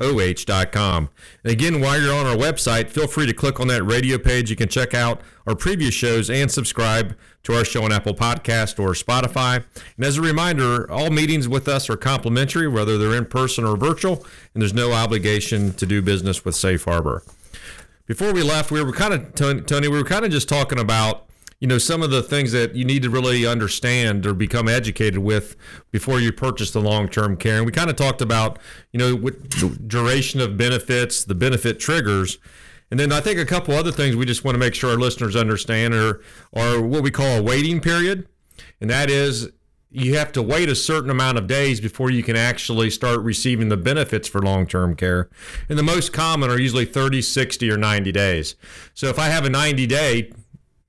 safeharboroh.com. 0.00 1.10
And 1.44 1.52
again, 1.52 1.80
while 1.80 2.00
you're 2.00 2.14
on 2.14 2.26
our 2.26 2.36
website, 2.36 2.88
feel 2.88 3.06
free 3.06 3.26
to 3.26 3.32
click 3.34 3.60
on 3.60 3.68
that 3.68 3.82
radio 3.84 4.18
page. 4.18 4.50
You 4.50 4.56
can 4.56 4.68
check 4.68 4.94
out 4.94 5.20
our 5.46 5.54
previous 5.54 5.94
shows 5.94 6.30
and 6.30 6.50
subscribe 6.50 7.16
to 7.42 7.54
our 7.54 7.64
show 7.64 7.84
on 7.84 7.92
Apple 7.92 8.14
Podcast 8.14 8.78
or 8.78 8.92
Spotify. 8.92 9.64
And 9.96 10.04
as 10.04 10.18
a 10.18 10.22
reminder, 10.22 10.90
all 10.90 11.10
meetings 11.10 11.48
with 11.48 11.68
us 11.68 11.88
are 11.88 11.96
complimentary, 11.96 12.68
whether 12.68 12.98
they're 12.98 13.16
in 13.16 13.26
person 13.26 13.64
or 13.64 13.76
virtual, 13.76 14.24
and 14.54 14.62
there's 14.62 14.74
no 14.74 14.92
obligation 14.92 15.72
to 15.74 15.86
do 15.86 16.02
business 16.02 16.44
with 16.44 16.54
Safe 16.54 16.84
Harbor. 16.84 17.22
Before 18.06 18.32
we 18.32 18.42
left, 18.42 18.70
we 18.70 18.82
were 18.82 18.92
kind 18.92 19.14
of 19.14 19.34
Tony, 19.66 19.88
we 19.88 19.96
were 19.96 20.04
kind 20.04 20.24
of 20.24 20.32
just 20.32 20.48
talking 20.48 20.78
about 20.78 21.26
you 21.60 21.68
know 21.68 21.78
some 21.78 22.02
of 22.02 22.10
the 22.10 22.22
things 22.22 22.52
that 22.52 22.74
you 22.74 22.84
need 22.84 23.02
to 23.02 23.10
really 23.10 23.46
understand 23.46 24.26
or 24.26 24.34
become 24.34 24.66
educated 24.68 25.18
with 25.18 25.56
before 25.90 26.18
you 26.18 26.32
purchase 26.32 26.70
the 26.70 26.80
long-term 26.80 27.36
care. 27.36 27.58
And 27.58 27.66
we 27.66 27.72
kind 27.72 27.90
of 27.90 27.96
talked 27.96 28.22
about 28.22 28.58
you 28.92 28.98
know 28.98 29.14
what 29.14 29.48
duration 29.86 30.40
of 30.40 30.56
benefits 30.56 31.22
the 31.22 31.34
benefit 31.34 31.78
triggers. 31.78 32.38
And 32.90 32.98
then 32.98 33.12
i 33.12 33.20
think 33.20 33.38
a 33.38 33.44
couple 33.44 33.74
other 33.74 33.92
things 33.92 34.16
we 34.16 34.26
just 34.26 34.44
want 34.44 34.54
to 34.54 34.58
make 34.58 34.74
sure 34.74 34.90
our 34.90 34.98
listeners 34.98 35.36
understand 35.36 35.94
are 35.94 36.20
are 36.54 36.80
what 36.80 37.02
we 37.02 37.10
call 37.10 37.38
a 37.38 37.42
waiting 37.42 37.80
period. 37.80 38.26
And 38.80 38.88
that 38.90 39.10
is 39.10 39.50
you 39.92 40.16
have 40.16 40.32
to 40.32 40.40
wait 40.42 40.68
a 40.68 40.74
certain 40.74 41.10
amount 41.10 41.36
of 41.36 41.46
days 41.46 41.80
before 41.80 42.10
you 42.10 42.22
can 42.22 42.36
actually 42.36 42.90
start 42.90 43.20
receiving 43.20 43.68
the 43.70 43.76
benefits 43.76 44.28
for 44.28 44.40
long-term 44.40 44.94
care. 44.94 45.28
And 45.68 45.76
the 45.76 45.82
most 45.82 46.12
common 46.12 46.48
are 46.48 46.60
usually 46.60 46.84
30 46.84 47.20
60 47.20 47.70
or 47.70 47.76
90 47.76 48.12
days. 48.12 48.54
So 48.94 49.08
if 49.08 49.18
i 49.18 49.26
have 49.26 49.44
a 49.44 49.50
90 49.50 49.86
day 49.86 50.32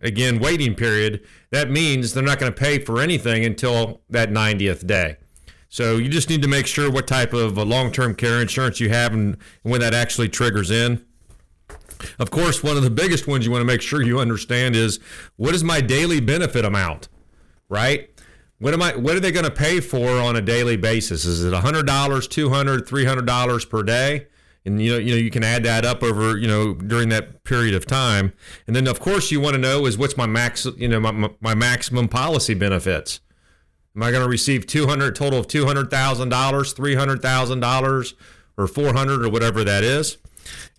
again 0.01 0.39
waiting 0.39 0.75
period 0.75 1.25
that 1.51 1.69
means 1.69 2.13
they're 2.13 2.23
not 2.23 2.39
going 2.39 2.51
to 2.51 2.59
pay 2.59 2.79
for 2.79 2.99
anything 2.99 3.45
until 3.45 4.01
that 4.09 4.29
90th 4.29 4.87
day. 4.87 5.17
So 5.69 5.97
you 5.97 6.09
just 6.09 6.29
need 6.29 6.41
to 6.41 6.47
make 6.47 6.67
sure 6.67 6.91
what 6.91 7.07
type 7.07 7.33
of 7.33 7.57
uh, 7.57 7.63
long-term 7.63 8.15
care 8.15 8.41
insurance 8.41 8.79
you 8.79 8.89
have 8.89 9.13
and 9.13 9.37
when 9.63 9.79
that 9.81 9.93
actually 9.93 10.29
triggers 10.29 10.71
in. 10.71 11.05
Of 12.19 12.31
course 12.31 12.63
one 12.63 12.77
of 12.77 12.83
the 12.83 12.89
biggest 12.89 13.27
ones 13.27 13.45
you 13.45 13.51
want 13.51 13.61
to 13.61 13.65
make 13.65 13.81
sure 13.81 14.01
you 14.01 14.19
understand 14.19 14.75
is 14.75 14.99
what 15.37 15.53
is 15.53 15.63
my 15.63 15.81
daily 15.81 16.19
benefit 16.19 16.65
amount 16.65 17.07
right? 17.71 18.09
What 18.59 18.75
am 18.75 18.81
i 18.83 18.95
what 18.95 19.15
are 19.15 19.19
they 19.19 19.31
going 19.31 19.45
to 19.45 19.51
pay 19.51 19.79
for 19.79 20.19
on 20.19 20.35
a 20.35 20.41
daily 20.41 20.77
basis? 20.77 21.25
Is 21.25 21.43
it 21.43 21.53
$100 21.53 21.83
$200 21.85 22.79
$300 22.81 23.69
per 23.69 23.81
day 23.81 24.27
and 24.65 24.81
you 24.81 24.91
know 24.91 24.97
you 24.97 25.11
know 25.11 25.17
you 25.17 25.31
can 25.31 25.43
add 25.43 25.63
that 25.63 25.85
up 25.85 26.03
over 26.03 26.37
you 26.37 26.47
know 26.47 26.73
during 26.73 27.09
that 27.09 27.43
period 27.43 27.73
of 27.73 27.85
time. 27.85 28.33
And 28.67 28.75
then 28.75 28.87
of 28.87 28.99
course 28.99 29.31
you 29.31 29.39
want 29.39 29.55
to 29.55 29.59
know 29.59 29.85
is 29.85 29.97
what's 29.97 30.17
my 30.17 30.27
max 30.27 30.67
you 30.77 30.87
know 30.87 30.99
my, 30.99 31.29
my 31.39 31.55
maximum 31.55 32.07
policy 32.07 32.53
benefits. 32.53 33.19
Am 33.95 34.03
i 34.03 34.11
going 34.11 34.23
to 34.23 34.29
receive 34.29 34.67
200 34.67 35.15
total 35.15 35.39
of 35.39 35.47
$200000 35.47 35.89
$300000 35.89 38.13
or 38.57 38.67
400 38.67 39.25
or 39.25 39.29
whatever 39.29 39.63
that 39.63 39.83
is? 39.83 40.17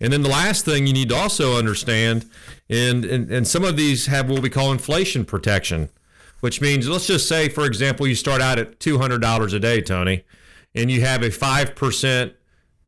And 0.01 0.11
then 0.11 0.23
the 0.23 0.29
last 0.29 0.65
thing 0.65 0.87
you 0.87 0.93
need 0.93 1.09
to 1.09 1.15
also 1.15 1.57
understand 1.57 2.29
and, 2.69 3.05
and 3.05 3.31
and 3.31 3.47
some 3.47 3.63
of 3.63 3.77
these 3.77 4.07
have 4.07 4.29
what 4.29 4.41
we 4.41 4.49
call 4.49 4.71
inflation 4.71 5.25
protection 5.25 5.89
which 6.39 6.59
means 6.59 6.89
let's 6.89 7.07
just 7.07 7.27
say 7.27 7.49
for 7.49 7.65
example 7.65 8.07
you 8.07 8.15
start 8.15 8.41
out 8.41 8.59
at 8.59 8.79
$200 8.79 9.53
a 9.53 9.59
day 9.59 9.81
tony 9.81 10.23
and 10.75 10.89
you 10.89 11.01
have 11.01 11.21
a 11.21 11.29
5% 11.29 12.33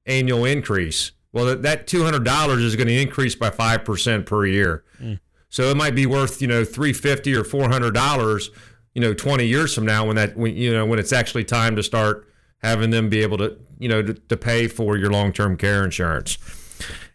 annual 0.05 0.45
increase. 0.45 1.11
Well, 1.31 1.57
that 1.57 1.87
two 1.87 2.03
hundred 2.03 2.23
dollars 2.23 2.61
is 2.61 2.75
going 2.75 2.87
to 2.87 2.99
increase 2.99 3.35
by 3.35 3.49
five 3.49 3.83
percent 3.83 4.25
per 4.25 4.45
year. 4.45 4.83
Mm. 5.01 5.19
So 5.49 5.63
it 5.63 5.77
might 5.77 5.95
be 5.95 6.05
worth 6.05 6.41
you 6.41 6.47
know 6.47 6.63
three 6.63 6.93
fifty 6.93 7.35
or 7.35 7.43
four 7.43 7.69
hundred 7.69 7.93
dollars, 7.93 8.51
you 8.93 9.01
know, 9.01 9.13
twenty 9.13 9.45
years 9.45 9.73
from 9.73 9.85
now 9.85 10.05
when 10.05 10.15
that 10.15 10.37
when 10.37 10.55
you 10.55 10.71
know 10.71 10.85
when 10.85 10.99
it's 10.99 11.11
actually 11.13 11.43
time 11.43 11.75
to 11.75 11.83
start 11.83 12.27
having 12.59 12.89
them 12.89 13.09
be 13.09 13.21
able 13.21 13.37
to 13.37 13.57
you 13.77 13.89
know 13.89 14.01
to, 14.01 14.13
to 14.13 14.37
pay 14.37 14.67
for 14.67 14.97
your 14.97 15.09
long 15.11 15.33
term 15.33 15.57
care 15.57 15.83
insurance. 15.83 16.37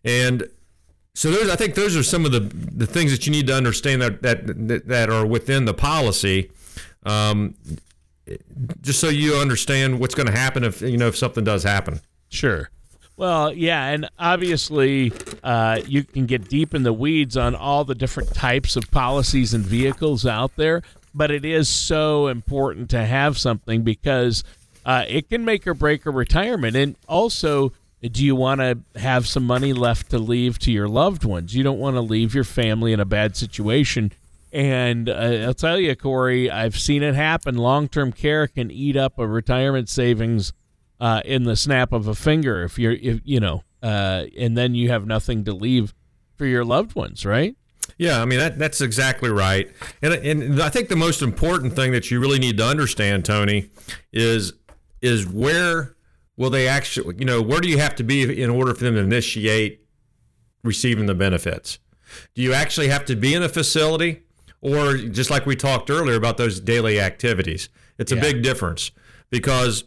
And 0.04 0.48
so 1.14 1.30
those 1.30 1.50
I 1.50 1.56
think 1.56 1.74
those 1.74 1.96
are 1.96 2.02
some 2.02 2.24
of 2.24 2.32
the 2.32 2.40
the 2.40 2.86
things 2.86 3.12
that 3.12 3.26
you 3.26 3.32
need 3.32 3.46
to 3.46 3.54
understand 3.54 4.02
that 4.02 4.22
that 4.22 4.86
that 4.86 5.10
are 5.10 5.26
within 5.26 5.64
the 5.64 5.74
policy. 5.74 6.50
Um, 7.04 7.54
just 8.80 9.00
so 9.00 9.08
you 9.08 9.34
understand 9.34 9.98
what's 9.98 10.14
going 10.14 10.26
to 10.26 10.32
happen 10.32 10.62
if 10.62 10.82
you 10.82 10.96
know 10.96 11.08
if 11.08 11.16
something 11.16 11.44
does 11.44 11.64
happen. 11.64 12.00
Sure. 12.28 12.70
Well, 13.20 13.52
yeah, 13.52 13.88
and 13.88 14.08
obviously 14.18 15.12
uh, 15.44 15.82
you 15.86 16.04
can 16.04 16.24
get 16.24 16.48
deep 16.48 16.74
in 16.74 16.84
the 16.84 16.92
weeds 16.94 17.36
on 17.36 17.54
all 17.54 17.84
the 17.84 17.94
different 17.94 18.32
types 18.32 18.76
of 18.76 18.90
policies 18.90 19.52
and 19.52 19.62
vehicles 19.62 20.24
out 20.24 20.56
there, 20.56 20.80
but 21.14 21.30
it 21.30 21.44
is 21.44 21.68
so 21.68 22.28
important 22.28 22.88
to 22.88 23.04
have 23.04 23.36
something 23.36 23.82
because 23.82 24.42
uh, 24.86 25.04
it 25.06 25.28
can 25.28 25.44
make 25.44 25.66
or 25.66 25.74
break 25.74 26.06
a 26.06 26.10
retirement. 26.10 26.74
And 26.74 26.96
also, 27.08 27.74
do 28.00 28.24
you 28.24 28.34
want 28.34 28.62
to 28.62 28.78
have 28.98 29.28
some 29.28 29.44
money 29.44 29.74
left 29.74 30.08
to 30.12 30.18
leave 30.18 30.58
to 30.60 30.72
your 30.72 30.88
loved 30.88 31.22
ones? 31.22 31.54
You 31.54 31.62
don't 31.62 31.78
want 31.78 31.96
to 31.96 32.00
leave 32.00 32.34
your 32.34 32.44
family 32.44 32.94
in 32.94 33.00
a 33.00 33.04
bad 33.04 33.36
situation. 33.36 34.12
And 34.50 35.10
uh, 35.10 35.44
I'll 35.44 35.52
tell 35.52 35.78
you, 35.78 35.94
Corey, 35.94 36.50
I've 36.50 36.78
seen 36.78 37.02
it 37.02 37.14
happen. 37.14 37.58
Long 37.58 37.86
term 37.86 38.12
care 38.12 38.46
can 38.46 38.70
eat 38.70 38.96
up 38.96 39.18
a 39.18 39.26
retirement 39.26 39.90
savings 39.90 40.54
uh, 41.00 41.22
in 41.24 41.44
the 41.44 41.56
snap 41.56 41.92
of 41.92 42.06
a 42.06 42.14
finger 42.14 42.62
if 42.62 42.78
you're 42.78 42.92
if 42.92 43.20
you 43.24 43.40
know 43.40 43.64
uh, 43.82 44.26
and 44.38 44.56
then 44.56 44.74
you 44.74 44.90
have 44.90 45.06
nothing 45.06 45.44
to 45.44 45.52
leave 45.52 45.94
for 46.36 46.46
your 46.46 46.64
loved 46.64 46.94
ones, 46.94 47.24
right? 47.26 47.56
Yeah, 47.98 48.22
I 48.22 48.24
mean 48.24 48.38
that 48.38 48.58
that's 48.58 48.80
exactly 48.80 49.30
right. 49.30 49.70
And 50.00 50.14
and 50.14 50.62
I 50.62 50.70
think 50.70 50.88
the 50.88 50.96
most 50.96 51.22
important 51.22 51.74
thing 51.74 51.92
that 51.92 52.10
you 52.10 52.20
really 52.20 52.38
need 52.38 52.56
to 52.58 52.64
understand, 52.64 53.24
Tony, 53.24 53.70
is 54.12 54.54
is 55.02 55.26
where 55.26 55.96
will 56.36 56.50
they 56.50 56.66
actually, 56.66 57.16
you 57.18 57.24
know, 57.24 57.42
where 57.42 57.60
do 57.60 57.68
you 57.68 57.78
have 57.78 57.94
to 57.96 58.02
be 58.02 58.42
in 58.42 58.48
order 58.48 58.74
for 58.74 58.84
them 58.84 58.94
to 58.94 59.00
initiate 59.00 59.84
receiving 60.62 61.06
the 61.06 61.14
benefits? 61.14 61.78
Do 62.34 62.42
you 62.42 62.54
actually 62.54 62.88
have 62.88 63.04
to 63.06 63.16
be 63.16 63.34
in 63.34 63.42
a 63.42 63.48
facility 63.48 64.22
or 64.62 64.96
just 64.96 65.30
like 65.30 65.46
we 65.46 65.56
talked 65.56 65.90
earlier 65.90 66.16
about 66.16 66.38
those 66.38 66.58
daily 66.60 66.98
activities? 66.98 67.68
It's 67.98 68.12
a 68.12 68.16
big 68.16 68.42
difference 68.42 68.92
because 69.28 69.84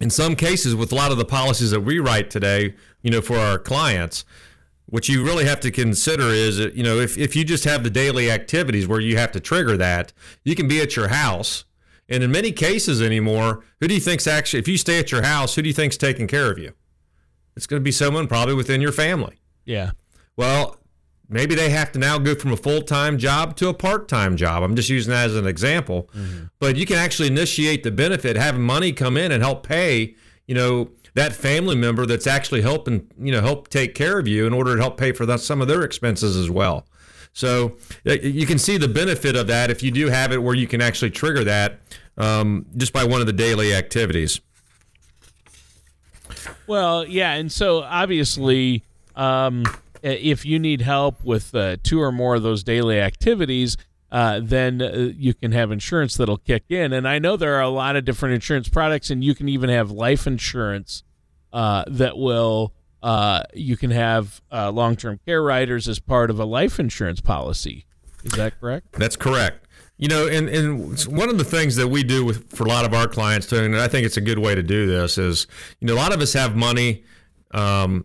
in 0.00 0.10
some 0.10 0.36
cases 0.36 0.74
with 0.74 0.92
a 0.92 0.94
lot 0.94 1.12
of 1.12 1.18
the 1.18 1.24
policies 1.24 1.70
that 1.70 1.80
we 1.80 1.98
write 1.98 2.30
today, 2.30 2.74
you 3.02 3.10
know, 3.10 3.20
for 3.20 3.36
our 3.36 3.58
clients, 3.58 4.24
what 4.86 5.08
you 5.08 5.24
really 5.24 5.44
have 5.44 5.60
to 5.60 5.70
consider 5.70 6.28
is, 6.28 6.60
uh, 6.60 6.70
you 6.74 6.82
know, 6.82 6.98
if, 6.98 7.16
if 7.16 7.34
you 7.34 7.44
just 7.44 7.64
have 7.64 7.82
the 7.82 7.90
daily 7.90 8.30
activities 8.30 8.86
where 8.86 9.00
you 9.00 9.16
have 9.16 9.32
to 9.32 9.40
trigger 9.40 9.76
that, 9.76 10.12
you 10.44 10.54
can 10.54 10.68
be 10.68 10.80
at 10.80 10.96
your 10.96 11.08
house. 11.08 11.64
And 12.08 12.22
in 12.22 12.30
many 12.30 12.52
cases 12.52 13.00
anymore, 13.00 13.64
who 13.80 13.88
do 13.88 13.94
you 13.94 14.00
think's 14.00 14.26
actually, 14.26 14.60
if 14.60 14.68
you 14.68 14.76
stay 14.76 14.98
at 14.98 15.10
your 15.10 15.22
house, 15.22 15.54
who 15.54 15.62
do 15.62 15.68
you 15.68 15.74
think's 15.74 15.96
taking 15.96 16.26
care 16.26 16.50
of 16.50 16.58
you? 16.58 16.74
It's 17.56 17.66
going 17.66 17.80
to 17.80 17.84
be 17.84 17.92
someone 17.92 18.26
probably 18.26 18.54
within 18.54 18.80
your 18.80 18.92
family. 18.92 19.40
Yeah. 19.64 19.92
Well, 20.36 20.78
maybe 21.32 21.54
they 21.54 21.70
have 21.70 21.90
to 21.92 21.98
now 21.98 22.18
go 22.18 22.34
from 22.34 22.52
a 22.52 22.56
full-time 22.56 23.18
job 23.18 23.56
to 23.56 23.68
a 23.68 23.74
part-time 23.74 24.36
job. 24.36 24.62
I'm 24.62 24.76
just 24.76 24.88
using 24.88 25.10
that 25.10 25.30
as 25.30 25.36
an 25.36 25.46
example. 25.46 26.10
Mm-hmm. 26.14 26.44
But 26.58 26.76
you 26.76 26.86
can 26.86 26.96
actually 26.96 27.28
initiate 27.28 27.82
the 27.82 27.90
benefit, 27.90 28.36
having 28.36 28.62
money 28.62 28.92
come 28.92 29.16
in 29.16 29.32
and 29.32 29.42
help 29.42 29.66
pay, 29.66 30.14
you 30.46 30.54
know, 30.54 30.90
that 31.14 31.32
family 31.32 31.76
member 31.76 32.06
that's 32.06 32.26
actually 32.26 32.62
helping, 32.62 33.06
you 33.18 33.32
know, 33.32 33.40
help 33.40 33.68
take 33.68 33.94
care 33.94 34.18
of 34.18 34.26
you 34.26 34.46
in 34.46 34.52
order 34.52 34.76
to 34.76 34.80
help 34.80 34.96
pay 34.96 35.12
for 35.12 35.26
that, 35.26 35.40
some 35.40 35.60
of 35.60 35.68
their 35.68 35.82
expenses 35.82 36.36
as 36.36 36.50
well. 36.50 36.86
So 37.34 37.76
you 38.04 38.46
can 38.46 38.58
see 38.58 38.76
the 38.76 38.88
benefit 38.88 39.36
of 39.36 39.46
that 39.46 39.70
if 39.70 39.82
you 39.82 39.90
do 39.90 40.08
have 40.08 40.32
it 40.32 40.42
where 40.42 40.54
you 40.54 40.66
can 40.66 40.82
actually 40.82 41.10
trigger 41.10 41.44
that 41.44 41.80
um, 42.18 42.66
just 42.76 42.92
by 42.92 43.04
one 43.04 43.20
of 43.20 43.26
the 43.26 43.32
daily 43.32 43.74
activities. 43.74 44.40
Well, 46.66 47.06
yeah, 47.06 47.32
and 47.32 47.50
so 47.50 47.82
obviously, 47.82 48.84
um, 49.16 49.64
if 50.02 50.44
you 50.44 50.58
need 50.58 50.82
help 50.82 51.22
with 51.24 51.54
uh, 51.54 51.76
two 51.82 52.00
or 52.00 52.12
more 52.12 52.34
of 52.34 52.42
those 52.42 52.62
daily 52.62 53.00
activities, 53.00 53.76
uh, 54.10 54.40
then 54.42 54.82
uh, 54.82 55.10
you 55.16 55.32
can 55.32 55.52
have 55.52 55.72
insurance 55.72 56.16
that'll 56.16 56.36
kick 56.36 56.64
in. 56.68 56.92
And 56.92 57.08
I 57.08 57.18
know 57.18 57.36
there 57.36 57.54
are 57.54 57.62
a 57.62 57.68
lot 57.68 57.96
of 57.96 58.04
different 58.04 58.34
insurance 58.34 58.68
products, 58.68 59.10
and 59.10 59.24
you 59.24 59.34
can 59.34 59.48
even 59.48 59.70
have 59.70 59.90
life 59.90 60.26
insurance 60.26 61.02
uh, 61.52 61.84
that 61.88 62.16
will. 62.18 62.74
Uh, 63.02 63.42
you 63.52 63.76
can 63.76 63.90
have 63.90 64.40
uh, 64.52 64.70
long-term 64.70 65.18
care 65.26 65.42
riders 65.42 65.88
as 65.88 65.98
part 65.98 66.30
of 66.30 66.38
a 66.38 66.44
life 66.44 66.78
insurance 66.78 67.20
policy. 67.20 67.84
Is 68.22 68.32
that 68.34 68.60
correct? 68.60 68.92
That's 68.92 69.16
correct. 69.16 69.66
You 69.98 70.06
know, 70.06 70.28
and, 70.28 70.48
and 70.48 71.00
one 71.06 71.28
of 71.28 71.36
the 71.36 71.44
things 71.44 71.74
that 71.76 71.88
we 71.88 72.04
do 72.04 72.24
with, 72.24 72.48
for 72.50 72.64
a 72.64 72.68
lot 72.68 72.84
of 72.84 72.94
our 72.94 73.08
clients 73.08 73.48
too, 73.48 73.56
and 73.56 73.76
I 73.76 73.88
think 73.88 74.06
it's 74.06 74.16
a 74.16 74.20
good 74.20 74.38
way 74.38 74.54
to 74.54 74.62
do 74.62 74.86
this 74.86 75.18
is, 75.18 75.48
you 75.80 75.88
know, 75.88 75.94
a 75.94 75.96
lot 75.96 76.14
of 76.14 76.20
us 76.20 76.32
have 76.34 76.54
money 76.54 77.02
um, 77.52 78.04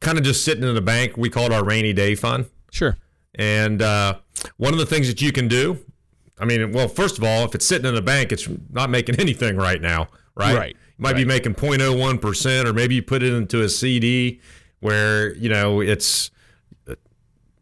kind 0.00 0.18
of 0.18 0.24
just 0.24 0.44
sitting 0.44 0.64
in 0.64 0.74
the 0.74 0.80
bank. 0.80 1.16
We 1.16 1.30
call 1.30 1.44
it 1.44 1.52
our 1.52 1.64
rainy 1.64 1.92
day 1.92 2.14
fund. 2.14 2.46
Sure. 2.70 2.96
And 3.34 3.82
uh, 3.82 4.18
one 4.56 4.72
of 4.72 4.78
the 4.78 4.86
things 4.86 5.08
that 5.08 5.22
you 5.22 5.32
can 5.32 5.48
do, 5.48 5.78
I 6.38 6.44
mean, 6.44 6.72
well, 6.72 6.88
first 6.88 7.18
of 7.18 7.24
all, 7.24 7.44
if 7.44 7.54
it's 7.54 7.66
sitting 7.66 7.86
in 7.86 7.94
the 7.94 8.02
bank, 8.02 8.32
it's 8.32 8.48
not 8.70 8.90
making 8.90 9.16
anything 9.18 9.56
right 9.56 9.80
now, 9.80 10.08
right? 10.34 10.56
Right. 10.56 10.76
You 10.76 11.02
might 11.02 11.12
right. 11.12 11.18
be 11.18 11.24
making 11.24 11.54
0.01%, 11.54 12.64
or 12.64 12.72
maybe 12.72 12.96
you 12.96 13.02
put 13.02 13.22
it 13.22 13.32
into 13.32 13.62
a 13.62 13.68
CD 13.68 14.40
where, 14.80 15.34
you 15.34 15.48
know, 15.48 15.80
it's 15.80 16.30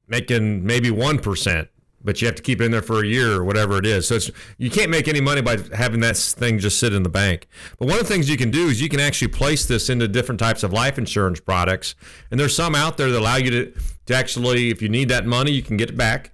making 0.09 0.65
maybe 0.65 0.91
1%, 0.91 1.69
but 2.07 2.23
you 2.23 2.27
have 2.27 2.37
to 2.37 2.43
keep 2.43 2.63
it 2.63 2.65
in 2.65 2.71
there 2.71 2.81
for 2.81 3.03
a 3.03 3.07
year 3.07 3.33
or 3.33 3.45
whatever 3.45 3.77
it 3.77 3.85
is. 3.85 4.09
So 4.09 4.15
it's 4.15 4.31
you 4.57 4.71
can't 4.71 4.91
make 4.91 5.09
any 5.09 5.21
money 5.21 5.43
by 5.43 5.59
having 5.77 6.01
that 6.01 6.17
thing 6.17 6.59
just 6.59 6.81
sit 6.81 6.95
in 6.95 7.03
the 7.03 7.11
bank. 7.11 7.49
But 7.79 7.89
one 7.89 7.99
of 7.99 8.07
the 8.07 8.13
things 8.13 8.31
you 8.31 8.39
can 8.39 8.51
do 8.51 8.69
is 8.69 8.81
you 8.81 8.89
can 8.89 9.01
actually 9.01 9.29
place 9.29 9.67
this 9.67 9.91
into 9.91 10.09
different 10.09 10.39
types 10.39 10.63
of 10.63 10.73
life 10.73 10.97
insurance 10.97 11.41
products, 11.41 11.95
and 12.31 12.41
there's 12.41 12.57
some 12.57 12.75
out 12.75 12.97
there 12.97 13.11
that 13.11 13.19
allow 13.19 13.37
you 13.37 13.51
to, 13.51 13.73
to 14.07 14.15
actually, 14.15 14.71
if 14.71 14.81
you 14.81 14.89
need 14.89 15.11
that 15.11 15.27
money, 15.27 15.51
you 15.51 15.63
can 15.63 15.77
get 15.77 15.91
it 15.91 15.97
back. 15.97 16.31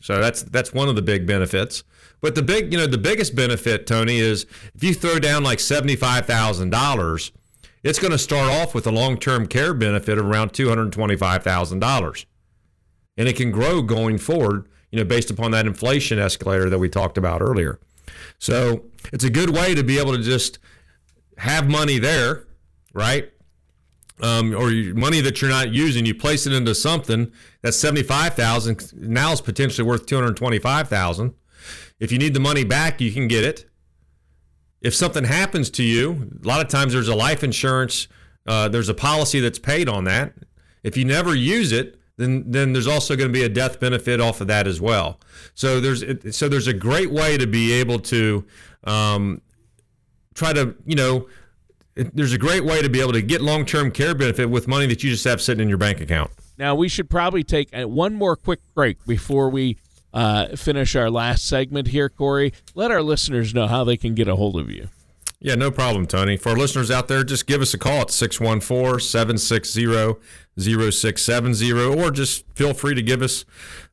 So 0.00 0.20
that's 0.20 0.42
that's 0.42 0.72
one 0.72 0.88
of 0.88 0.96
the 0.96 1.02
big 1.02 1.26
benefits. 1.26 1.82
But 2.20 2.36
the 2.36 2.42
big, 2.42 2.72
you 2.72 2.78
know, 2.78 2.86
the 2.86 2.96
biggest 2.96 3.34
benefit, 3.34 3.86
Tony, 3.86 4.18
is 4.18 4.46
if 4.74 4.82
you 4.82 4.94
throw 4.94 5.18
down 5.18 5.42
like 5.42 5.60
seventy-five 5.60 6.24
thousand 6.24 6.70
dollars, 6.70 7.32
it's 7.82 7.98
going 7.98 8.12
to 8.12 8.18
start 8.18 8.50
off 8.50 8.74
with 8.74 8.86
a 8.86 8.90
long-term 8.92 9.46
care 9.46 9.74
benefit 9.74 10.16
of 10.18 10.24
around 10.24 10.54
two 10.54 10.68
hundred 10.68 10.92
twenty-five 10.92 11.42
thousand 11.42 11.80
dollars, 11.80 12.24
and 13.16 13.28
it 13.28 13.36
can 13.36 13.50
grow 13.50 13.82
going 13.82 14.18
forward. 14.18 14.68
You 14.94 15.00
know, 15.00 15.04
based 15.04 15.30
upon 15.30 15.50
that 15.50 15.66
inflation 15.66 16.18
escalator 16.18 16.70
that 16.70 16.78
we 16.78 16.88
talked 16.88 17.18
about 17.18 17.42
earlier. 17.42 17.80
So 18.38 18.84
it's 19.12 19.24
a 19.24 19.30
good 19.30 19.50
way 19.50 19.74
to 19.74 19.82
be 19.82 19.98
able 19.98 20.16
to 20.16 20.22
just 20.22 20.58
have 21.36 21.68
money 21.68 21.98
there, 21.98 22.44
right? 22.92 23.30
um, 24.20 24.54
or 24.54 24.70
money 24.94 25.20
that 25.20 25.40
you're 25.40 25.50
not 25.50 25.72
using, 25.72 26.06
you 26.06 26.14
place 26.14 26.46
it 26.46 26.52
into 26.52 26.74
something 26.74 27.32
that's 27.62 27.78
seventy 27.78 28.02
five 28.02 28.34
thousand 28.34 28.92
now 28.94 29.32
is 29.32 29.40
potentially 29.40 29.86
worth 29.86 30.06
two 30.06 30.16
hundred 30.16 30.36
twenty 30.36 30.58
five 30.58 30.88
thousand. 30.88 31.34
If 31.98 32.12
you 32.12 32.18
need 32.18 32.34
the 32.34 32.40
money 32.40 32.64
back, 32.64 33.00
you 33.00 33.12
can 33.12 33.28
get 33.28 33.44
it. 33.44 33.68
If 34.80 34.94
something 34.94 35.24
happens 35.24 35.70
to 35.70 35.82
you, 35.82 36.30
a 36.42 36.46
lot 36.46 36.60
of 36.60 36.68
times 36.68 36.92
there's 36.92 37.08
a 37.08 37.14
life 37.14 37.42
insurance, 37.42 38.06
uh, 38.46 38.68
there's 38.68 38.88
a 38.88 38.94
policy 38.94 39.40
that's 39.40 39.58
paid 39.58 39.88
on 39.88 40.04
that. 40.04 40.34
If 40.82 40.96
you 40.96 41.04
never 41.04 41.34
use 41.34 41.72
it, 41.72 41.98
then 42.16 42.44
then 42.50 42.72
there's 42.72 42.86
also 42.86 43.16
going 43.16 43.28
to 43.28 43.32
be 43.32 43.44
a 43.44 43.48
death 43.48 43.80
benefit 43.80 44.20
off 44.20 44.40
of 44.40 44.46
that 44.48 44.66
as 44.66 44.80
well. 44.80 45.20
So 45.54 45.80
there's 45.80 46.04
so 46.36 46.48
there's 46.48 46.66
a 46.68 46.72
great 46.72 47.10
way 47.10 47.36
to 47.36 47.46
be 47.46 47.72
able 47.72 47.98
to 48.00 48.44
um, 48.84 49.40
try 50.34 50.52
to 50.52 50.74
you 50.86 50.96
know 50.96 51.28
there's 51.94 52.32
a 52.32 52.38
great 52.38 52.64
way 52.64 52.82
to 52.82 52.88
be 52.88 53.00
able 53.00 53.12
to 53.12 53.22
get 53.22 53.40
long 53.40 53.64
term 53.64 53.90
care 53.90 54.14
benefit 54.14 54.50
with 54.50 54.66
money 54.68 54.86
that 54.86 55.02
you 55.02 55.10
just 55.10 55.24
have 55.24 55.40
sitting 55.40 55.62
in 55.62 55.68
your 55.68 55.78
bank 55.78 56.00
account. 56.00 56.30
Now, 56.56 56.74
we 56.74 56.88
should 56.88 57.10
probably 57.10 57.42
take 57.42 57.76
uh, 57.76 57.88
one 57.88 58.14
more 58.14 58.36
quick 58.36 58.60
break 58.74 59.04
before 59.06 59.50
we 59.50 59.76
uh, 60.12 60.54
finish 60.56 60.94
our 60.94 61.10
last 61.10 61.46
segment 61.46 61.88
here, 61.88 62.08
Corey. 62.08 62.52
Let 62.74 62.90
our 62.90 63.02
listeners 63.02 63.54
know 63.54 63.66
how 63.66 63.82
they 63.84 63.96
can 63.96 64.14
get 64.14 64.28
a 64.28 64.36
hold 64.36 64.56
of 64.56 64.70
you. 64.70 64.88
Yeah, 65.40 65.56
no 65.56 65.70
problem, 65.70 66.06
Tony. 66.06 66.36
For 66.36 66.50
our 66.50 66.56
listeners 66.56 66.90
out 66.90 67.08
there, 67.08 67.22
just 67.24 67.46
give 67.46 67.60
us 67.60 67.74
a 67.74 67.78
call 67.78 68.02
at 68.02 68.10
614 68.10 69.00
760 69.00 69.86
0670, 70.58 71.72
or 71.72 72.10
just 72.10 72.44
feel 72.54 72.74
free 72.74 72.94
to 72.94 73.02
give 73.02 73.22
us 73.22 73.44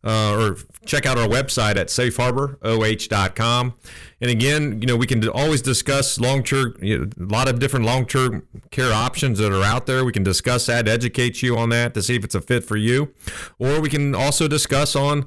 uh, 0.03 0.35
or 0.37 0.57
check 0.85 1.05
out 1.05 1.17
our 1.17 1.27
website 1.27 1.75
at 1.75 1.87
safeharboroh.com. 1.87 3.73
And 4.19 4.29
again, 4.29 4.81
you 4.81 4.87
know, 4.87 4.95
we 4.95 5.07
can 5.07 5.27
always 5.29 5.61
discuss 5.61 6.19
long 6.19 6.43
term, 6.43 6.75
you 6.81 6.97
know, 6.99 7.09
a 7.19 7.27
lot 7.27 7.47
of 7.47 7.59
different 7.59 7.85
long 7.85 8.05
term 8.05 8.47
care 8.69 8.93
options 8.93 9.39
that 9.39 9.51
are 9.51 9.63
out 9.63 9.85
there. 9.85 10.05
We 10.05 10.11
can 10.11 10.23
discuss 10.23 10.67
that, 10.67 10.87
educate 10.87 11.41
you 11.41 11.57
on 11.57 11.69
that 11.69 11.93
to 11.95 12.03
see 12.03 12.15
if 12.15 12.23
it's 12.23 12.35
a 12.35 12.41
fit 12.41 12.63
for 12.63 12.77
you. 12.77 13.13
Or 13.59 13.79
we 13.79 13.89
can 13.89 14.13
also 14.13 14.47
discuss 14.47 14.95
on 14.95 15.25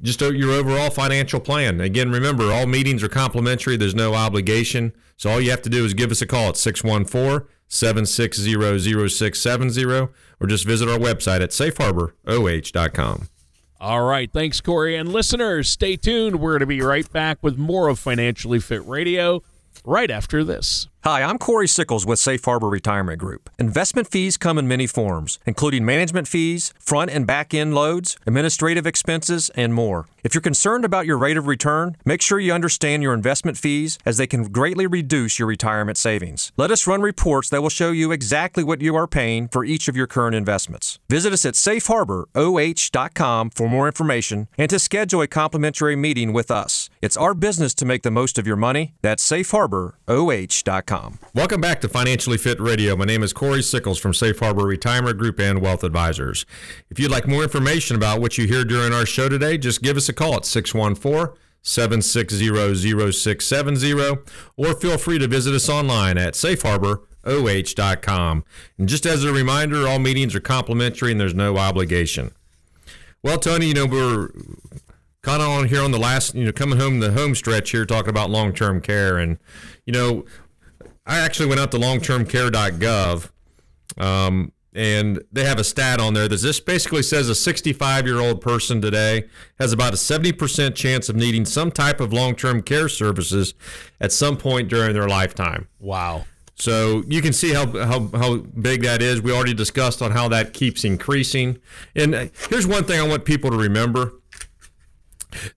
just 0.00 0.20
your 0.20 0.50
overall 0.50 0.90
financial 0.90 1.40
plan. 1.40 1.80
Again, 1.80 2.10
remember, 2.10 2.50
all 2.50 2.66
meetings 2.66 3.02
are 3.02 3.08
complimentary, 3.08 3.76
there's 3.76 3.94
no 3.94 4.14
obligation. 4.14 4.92
So 5.16 5.30
all 5.30 5.40
you 5.40 5.50
have 5.50 5.62
to 5.62 5.70
do 5.70 5.84
is 5.84 5.94
give 5.94 6.10
us 6.10 6.22
a 6.22 6.26
call 6.26 6.48
at 6.48 6.56
614 6.56 7.46
760 7.72 9.08
0670 9.08 9.84
or 9.86 10.46
just 10.46 10.66
visit 10.66 10.88
our 10.88 10.98
website 10.98 11.40
at 11.40 11.50
safeharboroh.com. 11.50 13.28
All 13.80 14.02
right. 14.02 14.30
Thanks, 14.32 14.60
Corey. 14.60 14.94
And 14.94 15.08
listeners, 15.08 15.68
stay 15.68 15.96
tuned. 15.96 16.38
We're 16.38 16.52
going 16.52 16.60
to 16.60 16.66
be 16.66 16.82
right 16.82 17.10
back 17.10 17.38
with 17.42 17.58
more 17.58 17.88
of 17.88 17.98
Financially 17.98 18.60
Fit 18.60 18.86
Radio 18.86 19.42
right 19.84 20.10
after 20.10 20.44
this. 20.44 20.86
Hi, 21.04 21.22
I'm 21.24 21.38
Corey 21.38 21.66
Sickles 21.66 22.06
with 22.06 22.20
Safe 22.20 22.44
Harbor 22.44 22.68
Retirement 22.68 23.18
Group. 23.18 23.50
Investment 23.58 24.06
fees 24.06 24.36
come 24.36 24.56
in 24.56 24.68
many 24.68 24.86
forms, 24.86 25.40
including 25.44 25.84
management 25.84 26.28
fees, 26.28 26.72
front 26.78 27.10
and 27.10 27.26
back 27.26 27.52
end 27.52 27.74
loads, 27.74 28.16
administrative 28.24 28.86
expenses, 28.86 29.50
and 29.56 29.74
more. 29.74 30.06
If 30.22 30.32
you're 30.32 30.42
concerned 30.42 30.84
about 30.84 31.06
your 31.06 31.18
rate 31.18 31.36
of 31.36 31.48
return, 31.48 31.96
make 32.04 32.22
sure 32.22 32.38
you 32.38 32.52
understand 32.52 33.02
your 33.02 33.14
investment 33.14 33.58
fees 33.58 33.98
as 34.06 34.16
they 34.16 34.28
can 34.28 34.44
greatly 34.44 34.86
reduce 34.86 35.40
your 35.40 35.48
retirement 35.48 35.98
savings. 35.98 36.52
Let 36.56 36.70
us 36.70 36.86
run 36.86 37.02
reports 37.02 37.50
that 37.50 37.62
will 37.62 37.68
show 37.68 37.90
you 37.90 38.12
exactly 38.12 38.62
what 38.62 38.80
you 38.80 38.94
are 38.94 39.08
paying 39.08 39.48
for 39.48 39.64
each 39.64 39.88
of 39.88 39.96
your 39.96 40.06
current 40.06 40.36
investments. 40.36 41.00
Visit 41.10 41.32
us 41.32 41.44
at 41.44 41.54
safeharboroh.com 41.54 43.50
for 43.50 43.68
more 43.68 43.88
information 43.88 44.46
and 44.56 44.70
to 44.70 44.78
schedule 44.78 45.20
a 45.20 45.26
complimentary 45.26 45.96
meeting 45.96 46.32
with 46.32 46.52
us. 46.52 46.88
It's 47.00 47.16
our 47.16 47.34
business 47.34 47.74
to 47.74 47.84
make 47.84 48.02
the 48.02 48.12
most 48.12 48.38
of 48.38 48.46
your 48.46 48.54
money. 48.54 48.94
That's 49.02 49.28
safeharboroh.com. 49.28 50.91
Welcome 51.34 51.62
back 51.62 51.80
to 51.80 51.88
Financially 51.88 52.36
Fit 52.36 52.60
Radio. 52.60 52.94
My 52.96 53.06
name 53.06 53.22
is 53.22 53.32
Corey 53.32 53.62
Sickles 53.62 53.98
from 53.98 54.12
Safe 54.12 54.38
Harbor 54.38 54.66
Retirement 54.66 55.16
Group 55.16 55.40
and 55.40 55.62
Wealth 55.62 55.84
Advisors. 55.84 56.44
If 56.90 57.00
you'd 57.00 57.10
like 57.10 57.26
more 57.26 57.42
information 57.42 57.96
about 57.96 58.20
what 58.20 58.36
you 58.36 58.46
hear 58.46 58.62
during 58.62 58.92
our 58.92 59.06
show 59.06 59.30
today, 59.30 59.56
just 59.56 59.80
give 59.80 59.96
us 59.96 60.10
a 60.10 60.12
call 60.12 60.34
at 60.34 60.44
614 60.44 61.34
760 61.62 63.10
0670 63.10 64.22
or 64.58 64.74
feel 64.74 64.98
free 64.98 65.18
to 65.18 65.26
visit 65.26 65.54
us 65.54 65.70
online 65.70 66.18
at 66.18 66.34
safeharboroh.com. 66.34 68.44
And 68.76 68.86
just 68.86 69.06
as 69.06 69.24
a 69.24 69.32
reminder, 69.32 69.88
all 69.88 69.98
meetings 69.98 70.34
are 70.34 70.40
complimentary 70.40 71.12
and 71.12 71.18
there's 71.18 71.34
no 71.34 71.56
obligation. 71.56 72.32
Well, 73.22 73.38
Tony, 73.38 73.68
you 73.68 73.74
know 73.74 73.86
we're 73.86 74.28
kind 75.22 75.40
of 75.40 75.48
on 75.48 75.68
here 75.68 75.82
on 75.82 75.92
the 75.92 75.98
last, 75.98 76.34
you 76.34 76.44
know, 76.44 76.52
coming 76.52 76.78
home 76.78 77.00
the 77.00 77.12
home 77.12 77.34
stretch 77.34 77.70
here, 77.70 77.86
talking 77.86 78.10
about 78.10 78.28
long 78.28 78.52
term 78.52 78.80
care, 78.80 79.16
and 79.16 79.38
you 79.86 79.92
know, 79.92 80.24
I 81.04 81.18
actually 81.18 81.46
went 81.46 81.60
out 81.60 81.70
to 81.72 81.78
longtermcare.gov, 81.78 83.30
um, 83.98 84.52
and 84.74 85.22
they 85.32 85.44
have 85.44 85.58
a 85.58 85.64
stat 85.64 86.00
on 86.00 86.14
there 86.14 86.28
that 86.28 86.40
this 86.40 86.60
basically 86.60 87.02
says 87.02 87.28
a 87.28 87.34
65 87.34 88.06
year 88.06 88.20
old 88.20 88.40
person 88.40 88.80
today 88.80 89.24
has 89.58 89.72
about 89.72 89.92
a 89.92 89.96
70% 89.96 90.74
chance 90.74 91.08
of 91.08 91.16
needing 91.16 91.44
some 91.44 91.70
type 91.70 92.00
of 92.00 92.12
long 92.12 92.34
term 92.34 92.62
care 92.62 92.88
services 92.88 93.54
at 94.00 94.12
some 94.12 94.36
point 94.36 94.68
during 94.68 94.94
their 94.94 95.08
lifetime. 95.08 95.68
Wow. 95.78 96.24
So 96.54 97.02
you 97.08 97.20
can 97.20 97.32
see 97.32 97.52
how, 97.52 97.66
how, 97.66 98.08
how 98.16 98.36
big 98.36 98.82
that 98.82 99.02
is. 99.02 99.20
We 99.20 99.32
already 99.32 99.54
discussed 99.54 100.00
on 100.00 100.12
how 100.12 100.28
that 100.28 100.52
keeps 100.52 100.84
increasing. 100.84 101.58
And 101.96 102.14
uh, 102.14 102.26
here's 102.48 102.66
one 102.66 102.84
thing 102.84 103.00
I 103.00 103.06
want 103.06 103.24
people 103.24 103.50
to 103.50 103.56
remember. 103.56 104.12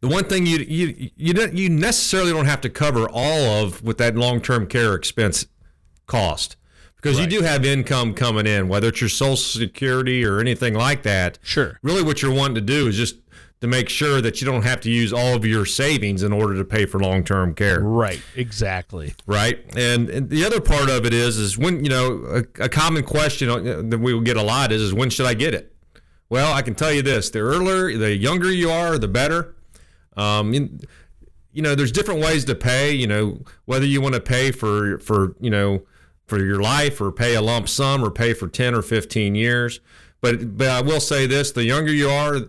The 0.02 0.08
one 0.08 0.24
thing 0.26 0.46
you 0.46 0.58
you 0.60 1.10
you 1.16 1.34
don't, 1.34 1.54
you 1.56 1.70
necessarily 1.70 2.32
don't 2.32 2.46
have 2.46 2.62
to 2.62 2.70
cover 2.70 3.08
all 3.10 3.64
of 3.64 3.82
with 3.84 3.98
that 3.98 4.16
long-term 4.16 4.68
care 4.68 4.94
expense 4.96 5.46
cost 6.08 6.56
because 6.96 7.18
Right. 7.20 7.32
you 7.32 7.40
do 7.40 7.46
have 7.46 7.66
income 7.66 8.14
coming 8.14 8.48
in, 8.48 8.68
whether 8.68 8.88
it's 8.90 9.02
your 9.02 9.10
Social 9.10 9.36
Security 9.36 10.26
or 10.26 10.40
anything 10.40 10.74
like 10.74 11.04
that. 11.04 11.38
Sure. 11.42 11.80
Really, 11.84 12.02
what 12.04 12.22
you're 12.22 12.34
wanting 12.34 12.56
to 12.56 12.62
do 12.62 12.88
is 12.88 12.96
just 12.98 13.18
to 13.62 13.68
make 13.68 13.88
sure 13.90 14.22
that 14.22 14.42
you 14.42 14.46
don't 14.46 14.64
have 14.64 14.82
to 14.82 14.90
use 14.92 15.14
all 15.14 15.34
of 15.36 15.46
your 15.46 15.66
savings 15.66 16.24
in 16.24 16.34
order 16.34 16.56
to 16.56 16.66
pay 16.66 16.86
for 16.86 17.00
long-term 17.00 17.56
care 17.56 17.80
Right. 17.80 18.22
Exactly. 18.36 19.14
right? 19.26 19.64
And, 19.78 20.10
and 20.10 20.30
the 20.30 20.44
other 20.46 20.60
part 20.60 20.90
of 20.90 21.06
it 21.06 21.14
is, 21.14 21.38
is 21.38 21.58
when 21.58 21.84
you 21.84 21.90
know 21.90 22.24
a, 22.60 22.64
a 22.64 22.70
common 22.70 23.04
question 23.04 23.90
that 23.90 23.98
we 24.00 24.14
will 24.14 24.22
get 24.22 24.36
a 24.38 24.44
lot 24.44 24.72
is, 24.72 24.82
is 24.82 24.94
when 24.94 25.10
should 25.10 25.26
I 25.26 25.34
get 25.36 25.54
it? 25.54 25.72
Well, 26.30 26.54
I 26.54 26.64
can 26.64 26.76
tell 26.76 26.92
you 26.92 27.02
this: 27.04 27.30
the 27.30 27.40
earlier, 27.40 27.96
the 27.98 28.16
younger 28.16 28.52
you 28.52 28.70
are, 28.72 28.98
the 28.98 29.08
better. 29.08 29.56
Um, 30.18 30.54
you 30.54 31.62
know, 31.62 31.76
there's 31.76 31.92
different 31.92 32.22
ways 32.22 32.46
to 32.46 32.56
pay. 32.56 32.92
You 32.92 33.08
know, 33.08 33.40
whether 33.66 33.86
you 33.86 34.02
want 34.02 34.16
to 34.16 34.22
pay 34.22 34.52
for 34.52 35.00
for 35.00 35.36
you 35.40 35.50
know 35.50 35.84
for 36.26 36.44
your 36.44 36.62
life 36.62 37.00
or 37.00 37.12
pay 37.12 37.36
a 37.36 37.42
lump 37.42 37.70
sum 37.70 38.04
or 38.04 38.10
pay 38.10 38.34
for 38.34 38.48
10 38.48 38.74
or 38.74 38.82
15 38.82 39.36
years. 39.36 39.80
But 40.22 40.58
but 40.58 40.68
I 40.68 40.82
will 40.82 41.00
say 41.00 41.28
this: 41.28 41.52
the 41.52 41.64
younger 41.64 41.94
you 41.94 42.10
are, 42.10 42.40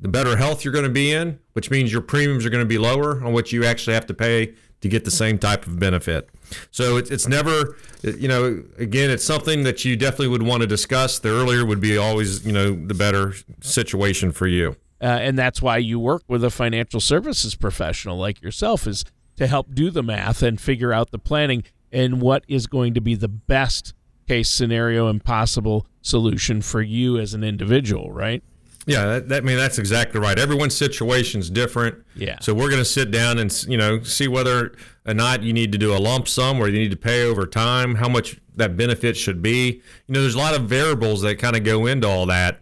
the 0.00 0.08
better 0.08 0.36
health 0.36 0.64
you're 0.64 0.72
going 0.72 0.84
to 0.84 0.90
be 0.90 1.12
in, 1.12 1.38
which 1.52 1.70
means 1.70 1.92
your 1.92 2.02
premiums 2.02 2.46
are 2.46 2.50
going 2.50 2.64
to 2.64 2.68
be 2.68 2.78
lower 2.78 3.24
on 3.24 3.32
what 3.32 3.52
you 3.52 3.64
actually 3.64 3.94
have 3.94 4.06
to 4.06 4.14
pay 4.14 4.54
to 4.80 4.88
get 4.88 5.04
the 5.04 5.10
same 5.10 5.38
type 5.38 5.66
of 5.66 5.78
benefit. 5.78 6.28
So 6.70 6.96
it's, 6.96 7.10
it's 7.10 7.26
never, 7.26 7.76
you 8.02 8.28
know, 8.28 8.62
again, 8.78 9.10
it's 9.10 9.24
something 9.24 9.64
that 9.64 9.84
you 9.84 9.96
definitely 9.96 10.28
would 10.28 10.42
want 10.42 10.60
to 10.60 10.66
discuss. 10.66 11.18
The 11.18 11.30
earlier 11.30 11.64
would 11.66 11.80
be 11.80 11.96
always, 11.96 12.46
you 12.46 12.52
know, 12.52 12.74
the 12.74 12.94
better 12.94 13.34
situation 13.60 14.30
for 14.30 14.46
you. 14.46 14.76
Uh, 15.00 15.06
and 15.06 15.38
that's 15.38 15.62
why 15.62 15.76
you 15.76 15.98
work 15.98 16.22
with 16.28 16.42
a 16.44 16.50
financial 16.50 17.00
services 17.00 17.54
professional 17.54 18.18
like 18.18 18.42
yourself 18.42 18.86
is 18.86 19.04
to 19.36 19.46
help 19.46 19.74
do 19.74 19.90
the 19.90 20.02
math 20.02 20.42
and 20.42 20.60
figure 20.60 20.92
out 20.92 21.10
the 21.10 21.18
planning 21.18 21.62
and 21.92 22.20
what 22.20 22.44
is 22.48 22.66
going 22.66 22.94
to 22.94 23.00
be 23.00 23.14
the 23.14 23.28
best 23.28 23.94
case 24.26 24.50
scenario 24.50 25.08
and 25.08 25.24
possible 25.24 25.86
solution 26.02 26.60
for 26.60 26.82
you 26.82 27.18
as 27.18 27.34
an 27.34 27.42
individual 27.42 28.10
right 28.12 28.42
Yeah, 28.86 29.04
that, 29.06 29.28
that 29.28 29.42
I 29.42 29.46
mean 29.46 29.56
that's 29.56 29.78
exactly 29.78 30.20
right. 30.20 30.38
Everyone's 30.38 30.76
situation's 30.76 31.50
different. 31.50 32.04
Yeah. 32.14 32.38
So 32.40 32.54
we're 32.54 32.70
going 32.70 32.80
to 32.80 32.86
sit 32.86 33.10
down 33.10 33.38
and 33.38 33.52
you 33.68 33.76
know 33.76 34.02
see 34.02 34.28
whether 34.28 34.74
or 35.06 35.14
not 35.14 35.42
you 35.42 35.52
need 35.52 35.72
to 35.72 35.78
do 35.78 35.94
a 35.94 35.98
lump 35.98 36.26
sum 36.26 36.58
or 36.58 36.68
you 36.68 36.78
need 36.78 36.90
to 36.90 36.96
pay 36.96 37.24
over 37.24 37.46
time, 37.46 37.96
how 37.96 38.08
much 38.08 38.38
that 38.56 38.76
benefit 38.76 39.16
should 39.16 39.42
be. 39.42 39.82
You 40.06 40.14
know, 40.14 40.20
there's 40.20 40.34
a 40.34 40.38
lot 40.38 40.54
of 40.54 40.62
variables 40.68 41.22
that 41.22 41.38
kind 41.38 41.54
of 41.56 41.64
go 41.64 41.86
into 41.86 42.08
all 42.08 42.26
that. 42.26 42.60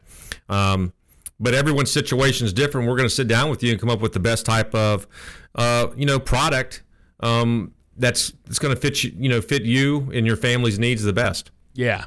Um, 0.48 0.92
but 1.38 1.54
everyone's 1.54 1.90
situation 1.90 2.46
is 2.46 2.52
different. 2.52 2.88
We're 2.88 2.96
going 2.96 3.08
to 3.08 3.14
sit 3.14 3.28
down 3.28 3.50
with 3.50 3.62
you 3.62 3.72
and 3.72 3.80
come 3.80 3.90
up 3.90 4.00
with 4.00 4.12
the 4.12 4.20
best 4.20 4.46
type 4.46 4.74
of, 4.74 5.06
uh, 5.54 5.88
you 5.96 6.06
know, 6.06 6.18
product 6.18 6.82
um, 7.20 7.72
that's 7.96 8.32
that's 8.44 8.58
going 8.58 8.74
to 8.74 8.80
fit 8.80 9.04
you, 9.04 9.12
you 9.16 9.28
know, 9.28 9.40
fit 9.40 9.62
you 9.62 10.10
and 10.12 10.26
your 10.26 10.36
family's 10.36 10.78
needs 10.78 11.02
the 11.02 11.12
best. 11.12 11.50
Yeah. 11.74 12.06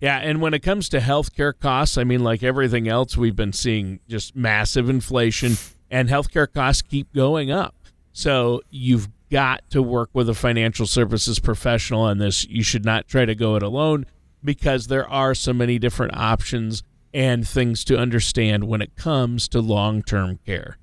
Yeah. 0.00 0.16
And 0.18 0.40
when 0.40 0.54
it 0.54 0.60
comes 0.60 0.88
to 0.90 0.98
healthcare 0.98 1.52
costs, 1.58 1.98
I 1.98 2.04
mean, 2.04 2.24
like 2.24 2.42
everything 2.42 2.88
else, 2.88 3.16
we've 3.16 3.36
been 3.36 3.52
seeing 3.52 4.00
just 4.08 4.34
massive 4.34 4.88
inflation 4.88 5.54
and 5.90 6.08
healthcare 6.08 6.50
costs 6.50 6.82
keep 6.82 7.12
going 7.12 7.50
up. 7.50 7.74
So 8.12 8.62
you've 8.70 9.08
got 9.30 9.68
to 9.70 9.82
work 9.82 10.10
with 10.12 10.28
a 10.28 10.34
financial 10.34 10.86
services 10.86 11.38
professional 11.38 12.02
on 12.02 12.18
this. 12.18 12.46
You 12.46 12.62
should 12.62 12.84
not 12.84 13.08
try 13.08 13.24
to 13.24 13.34
go 13.34 13.56
it 13.56 13.62
alone 13.62 14.06
because 14.42 14.86
there 14.86 15.08
are 15.08 15.34
so 15.34 15.52
many 15.52 15.78
different 15.78 16.16
options 16.16 16.82
and 17.12 17.46
things 17.46 17.84
to 17.84 17.98
understand 17.98 18.64
when 18.64 18.80
it 18.80 18.96
comes 18.96 19.48
to 19.48 19.60
long 19.60 20.02
term 20.02 20.38
care. 20.46 20.78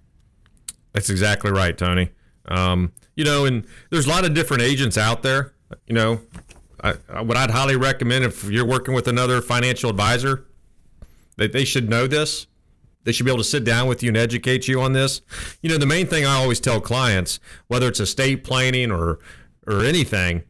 That's 0.93 1.09
exactly 1.09 1.51
right, 1.51 1.77
Tony. 1.77 2.09
Um, 2.47 2.93
you 3.15 3.23
know, 3.23 3.45
and 3.45 3.65
there's 3.89 4.05
a 4.05 4.09
lot 4.09 4.25
of 4.25 4.33
different 4.33 4.63
agents 4.63 4.97
out 4.97 5.21
there. 5.21 5.53
You 5.85 5.95
know, 5.95 6.21
I, 6.81 6.95
I, 7.09 7.21
what 7.21 7.37
I'd 7.37 7.51
highly 7.51 7.75
recommend 7.75 8.23
if 8.25 8.43
you're 8.45 8.65
working 8.65 8.93
with 8.93 9.07
another 9.07 9.41
financial 9.41 9.89
advisor, 9.89 10.45
that 11.35 11.51
they 11.51 11.65
should 11.65 11.89
know 11.89 12.07
this. 12.07 12.47
They 13.03 13.11
should 13.13 13.25
be 13.25 13.31
able 13.31 13.43
to 13.43 13.49
sit 13.49 13.63
down 13.63 13.87
with 13.87 14.03
you 14.03 14.09
and 14.09 14.17
educate 14.17 14.67
you 14.67 14.81
on 14.81 14.91
this. 14.91 15.21
You 15.61 15.69
know, 15.69 15.77
the 15.77 15.85
main 15.85 16.07
thing 16.07 16.25
I 16.25 16.33
always 16.33 16.59
tell 16.59 16.81
clients, 16.81 17.39
whether 17.67 17.87
it's 17.87 17.99
estate 17.99 18.43
planning 18.43 18.91
or 18.91 19.19
or 19.65 19.83
anything, 19.83 20.43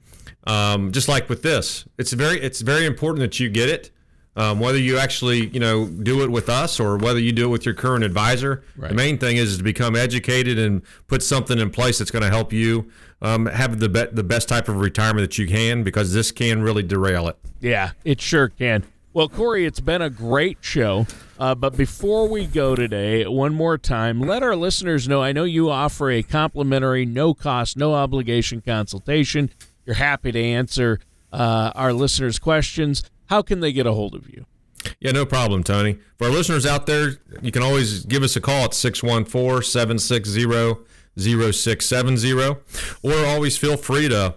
um, 0.46 0.92
just 0.92 1.08
like 1.08 1.30
with 1.30 1.44
this, 1.44 1.86
it's 2.00 2.14
very 2.14 2.42
it's 2.42 2.62
very 2.62 2.86
important 2.86 3.22
that 3.22 3.40
you 3.40 3.50
get 3.50 3.70
it. 3.70 3.92
Um, 4.38 4.60
whether 4.60 4.78
you 4.78 5.00
actually 5.00 5.48
you 5.48 5.60
know 5.60 5.88
do 5.88 6.22
it 6.24 6.30
with 6.30 6.48
us 6.48 6.80
or 6.80 6.96
whether 6.98 7.20
you 7.20 7.32
do 7.32 7.46
it 7.46 7.50
with 7.50 7.66
your 7.66 7.74
current 7.74 8.04
advisor, 8.04 8.64
Right. 8.78 8.90
the 8.90 8.96
main 8.96 9.18
thing 9.18 9.36
is 9.38 9.58
to 9.58 9.64
become 9.64 9.96
educated 9.96 10.60
and 10.60 10.84
put 11.08 11.24
something 11.24 11.58
in 11.58 11.72
place 11.72 11.98
that's 11.98 12.12
going 12.12 12.22
to 12.24 12.30
help 12.30 12.54
you 12.54 12.88
um, 13.24 13.48
have 13.48 13.80
the 13.80 13.90
be- 13.90 14.06
the 14.12 14.24
best 14.24 14.48
type 14.48 14.70
of 14.70 14.78
retirement 14.80 15.24
that 15.28 15.40
you 15.40 15.48
can 15.48 15.84
because 15.84 16.14
this 16.14 16.32
can 16.32 16.62
really 16.62 16.84
derail 16.84 17.28
it. 17.28 17.36
Yeah, 17.60 17.92
it 18.06 18.22
sure 18.22 18.48
can. 18.50 18.84
Well, 19.12 19.28
Corey, 19.28 19.66
it's 19.66 19.80
been 19.80 20.04
a 20.04 20.12
great 20.12 20.60
show. 20.62 21.08
Uh, 21.40 21.56
but 21.56 21.76
before 21.76 22.28
we 22.28 22.46
go 22.46 22.76
today, 22.76 23.26
one 23.26 23.56
more 23.56 23.78
time, 23.80 24.20
let 24.22 24.44
our 24.44 24.56
listeners 24.56 25.08
know 25.08 25.24
I 25.24 25.32
know 25.32 25.44
you 25.46 25.72
offer 25.72 26.12
a 26.12 26.22
complimentary, 26.22 27.06
no 27.08 27.34
cost, 27.34 27.76
no 27.78 27.96
obligation 27.96 28.62
consultation. 28.62 29.50
You're 29.86 29.96
happy 29.96 30.32
to 30.32 30.40
answer 30.40 31.00
uh, 31.34 31.72
our 31.74 31.94
listeners' 31.94 32.38
questions. 32.38 33.04
How 33.28 33.42
can 33.42 33.60
they 33.60 33.72
get 33.72 33.86
a 33.86 33.94
hold 33.94 34.16
of 34.16 34.30
you? 34.30 34.46
Yeah, 35.00 35.12
no 35.12 35.26
problem, 35.26 35.64
Tony. 35.64 36.00
For 36.18 36.26
our 36.26 36.34
listeners 36.34 36.66
out 36.66 36.86
there, 36.86 37.18
you 37.42 37.52
can 37.52 37.62
always 37.62 38.06
give 38.06 38.24
us 38.24 38.36
a 38.36 38.42
call 38.42 38.66
at 38.66 38.74
614 38.74 39.64
760 39.64 40.84
0670, 41.18 42.34
or 43.04 43.26
always 43.26 43.58
feel 43.58 43.76
free 43.76 44.08
to 44.08 44.36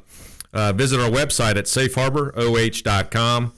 uh, 0.53 0.73
visit 0.73 0.99
our 1.01 1.11
website 1.11 1.57
at 1.57 1.67
safeharboroh.com. 1.67 3.53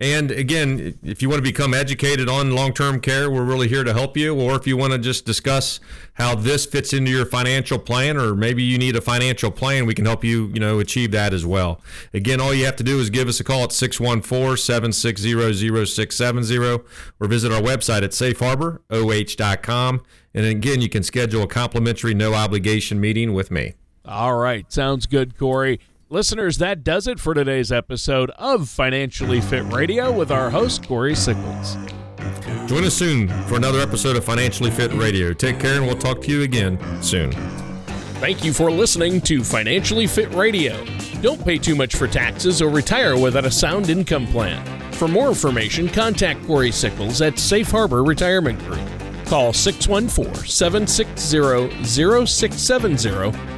And 0.00 0.30
again, 0.30 0.96
if 1.02 1.22
you 1.22 1.28
want 1.28 1.38
to 1.38 1.42
become 1.42 1.74
educated 1.74 2.28
on 2.28 2.52
long 2.52 2.72
term 2.72 3.00
care, 3.00 3.28
we're 3.28 3.42
really 3.42 3.66
here 3.66 3.82
to 3.82 3.92
help 3.92 4.16
you. 4.16 4.32
Or 4.38 4.54
if 4.54 4.64
you 4.64 4.76
want 4.76 4.92
to 4.92 4.98
just 4.98 5.24
discuss 5.24 5.80
how 6.14 6.36
this 6.36 6.66
fits 6.66 6.92
into 6.92 7.10
your 7.10 7.26
financial 7.26 7.80
plan, 7.80 8.16
or 8.16 8.36
maybe 8.36 8.62
you 8.62 8.78
need 8.78 8.94
a 8.94 9.00
financial 9.00 9.50
plan, 9.50 9.86
we 9.86 9.94
can 9.94 10.04
help 10.04 10.22
you, 10.22 10.46
you 10.54 10.60
know, 10.60 10.78
achieve 10.78 11.10
that 11.10 11.34
as 11.34 11.44
well. 11.44 11.80
Again, 12.14 12.40
all 12.40 12.54
you 12.54 12.64
have 12.64 12.76
to 12.76 12.84
do 12.84 13.00
is 13.00 13.10
give 13.10 13.26
us 13.26 13.40
a 13.40 13.44
call 13.44 13.64
at 13.64 13.72
614 13.72 14.56
760 14.56 15.86
0670 15.86 16.58
or 16.58 17.26
visit 17.26 17.50
our 17.50 17.60
website 17.60 18.04
at 18.04 18.10
safeharboroh.com. 18.10 20.02
And 20.32 20.46
again, 20.46 20.80
you 20.80 20.88
can 20.88 21.02
schedule 21.02 21.42
a 21.42 21.48
complimentary, 21.48 22.14
no 22.14 22.34
obligation 22.34 23.00
meeting 23.00 23.32
with 23.32 23.50
me. 23.50 23.74
All 24.04 24.36
right. 24.36 24.70
Sounds 24.72 25.06
good, 25.06 25.36
Corey. 25.36 25.80
Listeners, 26.10 26.56
that 26.56 26.82
does 26.84 27.06
it 27.06 27.20
for 27.20 27.34
today's 27.34 27.70
episode 27.70 28.30
of 28.38 28.66
Financially 28.66 29.42
Fit 29.42 29.70
Radio 29.70 30.10
with 30.10 30.30
our 30.30 30.48
host, 30.48 30.88
Corey 30.88 31.14
Sickles. 31.14 31.76
Join 32.66 32.84
us 32.84 32.94
soon 32.94 33.28
for 33.44 33.56
another 33.56 33.80
episode 33.80 34.16
of 34.16 34.24
Financially 34.24 34.70
Fit 34.70 34.90
Radio. 34.94 35.34
Take 35.34 35.60
care, 35.60 35.76
and 35.76 35.84
we'll 35.84 35.98
talk 35.98 36.22
to 36.22 36.30
you 36.30 36.44
again 36.44 36.78
soon. 37.02 37.32
Thank 38.22 38.42
you 38.42 38.54
for 38.54 38.70
listening 38.70 39.20
to 39.22 39.44
Financially 39.44 40.06
Fit 40.06 40.32
Radio. 40.32 40.82
Don't 41.20 41.44
pay 41.44 41.58
too 41.58 41.76
much 41.76 41.94
for 41.94 42.08
taxes 42.08 42.62
or 42.62 42.70
retire 42.70 43.18
without 43.18 43.44
a 43.44 43.50
sound 43.50 43.90
income 43.90 44.26
plan. 44.28 44.64
For 44.92 45.08
more 45.08 45.28
information, 45.28 45.90
contact 45.90 46.42
Corey 46.46 46.72
Sickles 46.72 47.20
at 47.20 47.38
Safe 47.38 47.70
Harbor 47.70 48.02
Retirement 48.02 48.58
Group. 48.60 48.80
Call 49.26 49.52
614 49.52 50.46
760 50.46 51.84
0670 51.84 53.57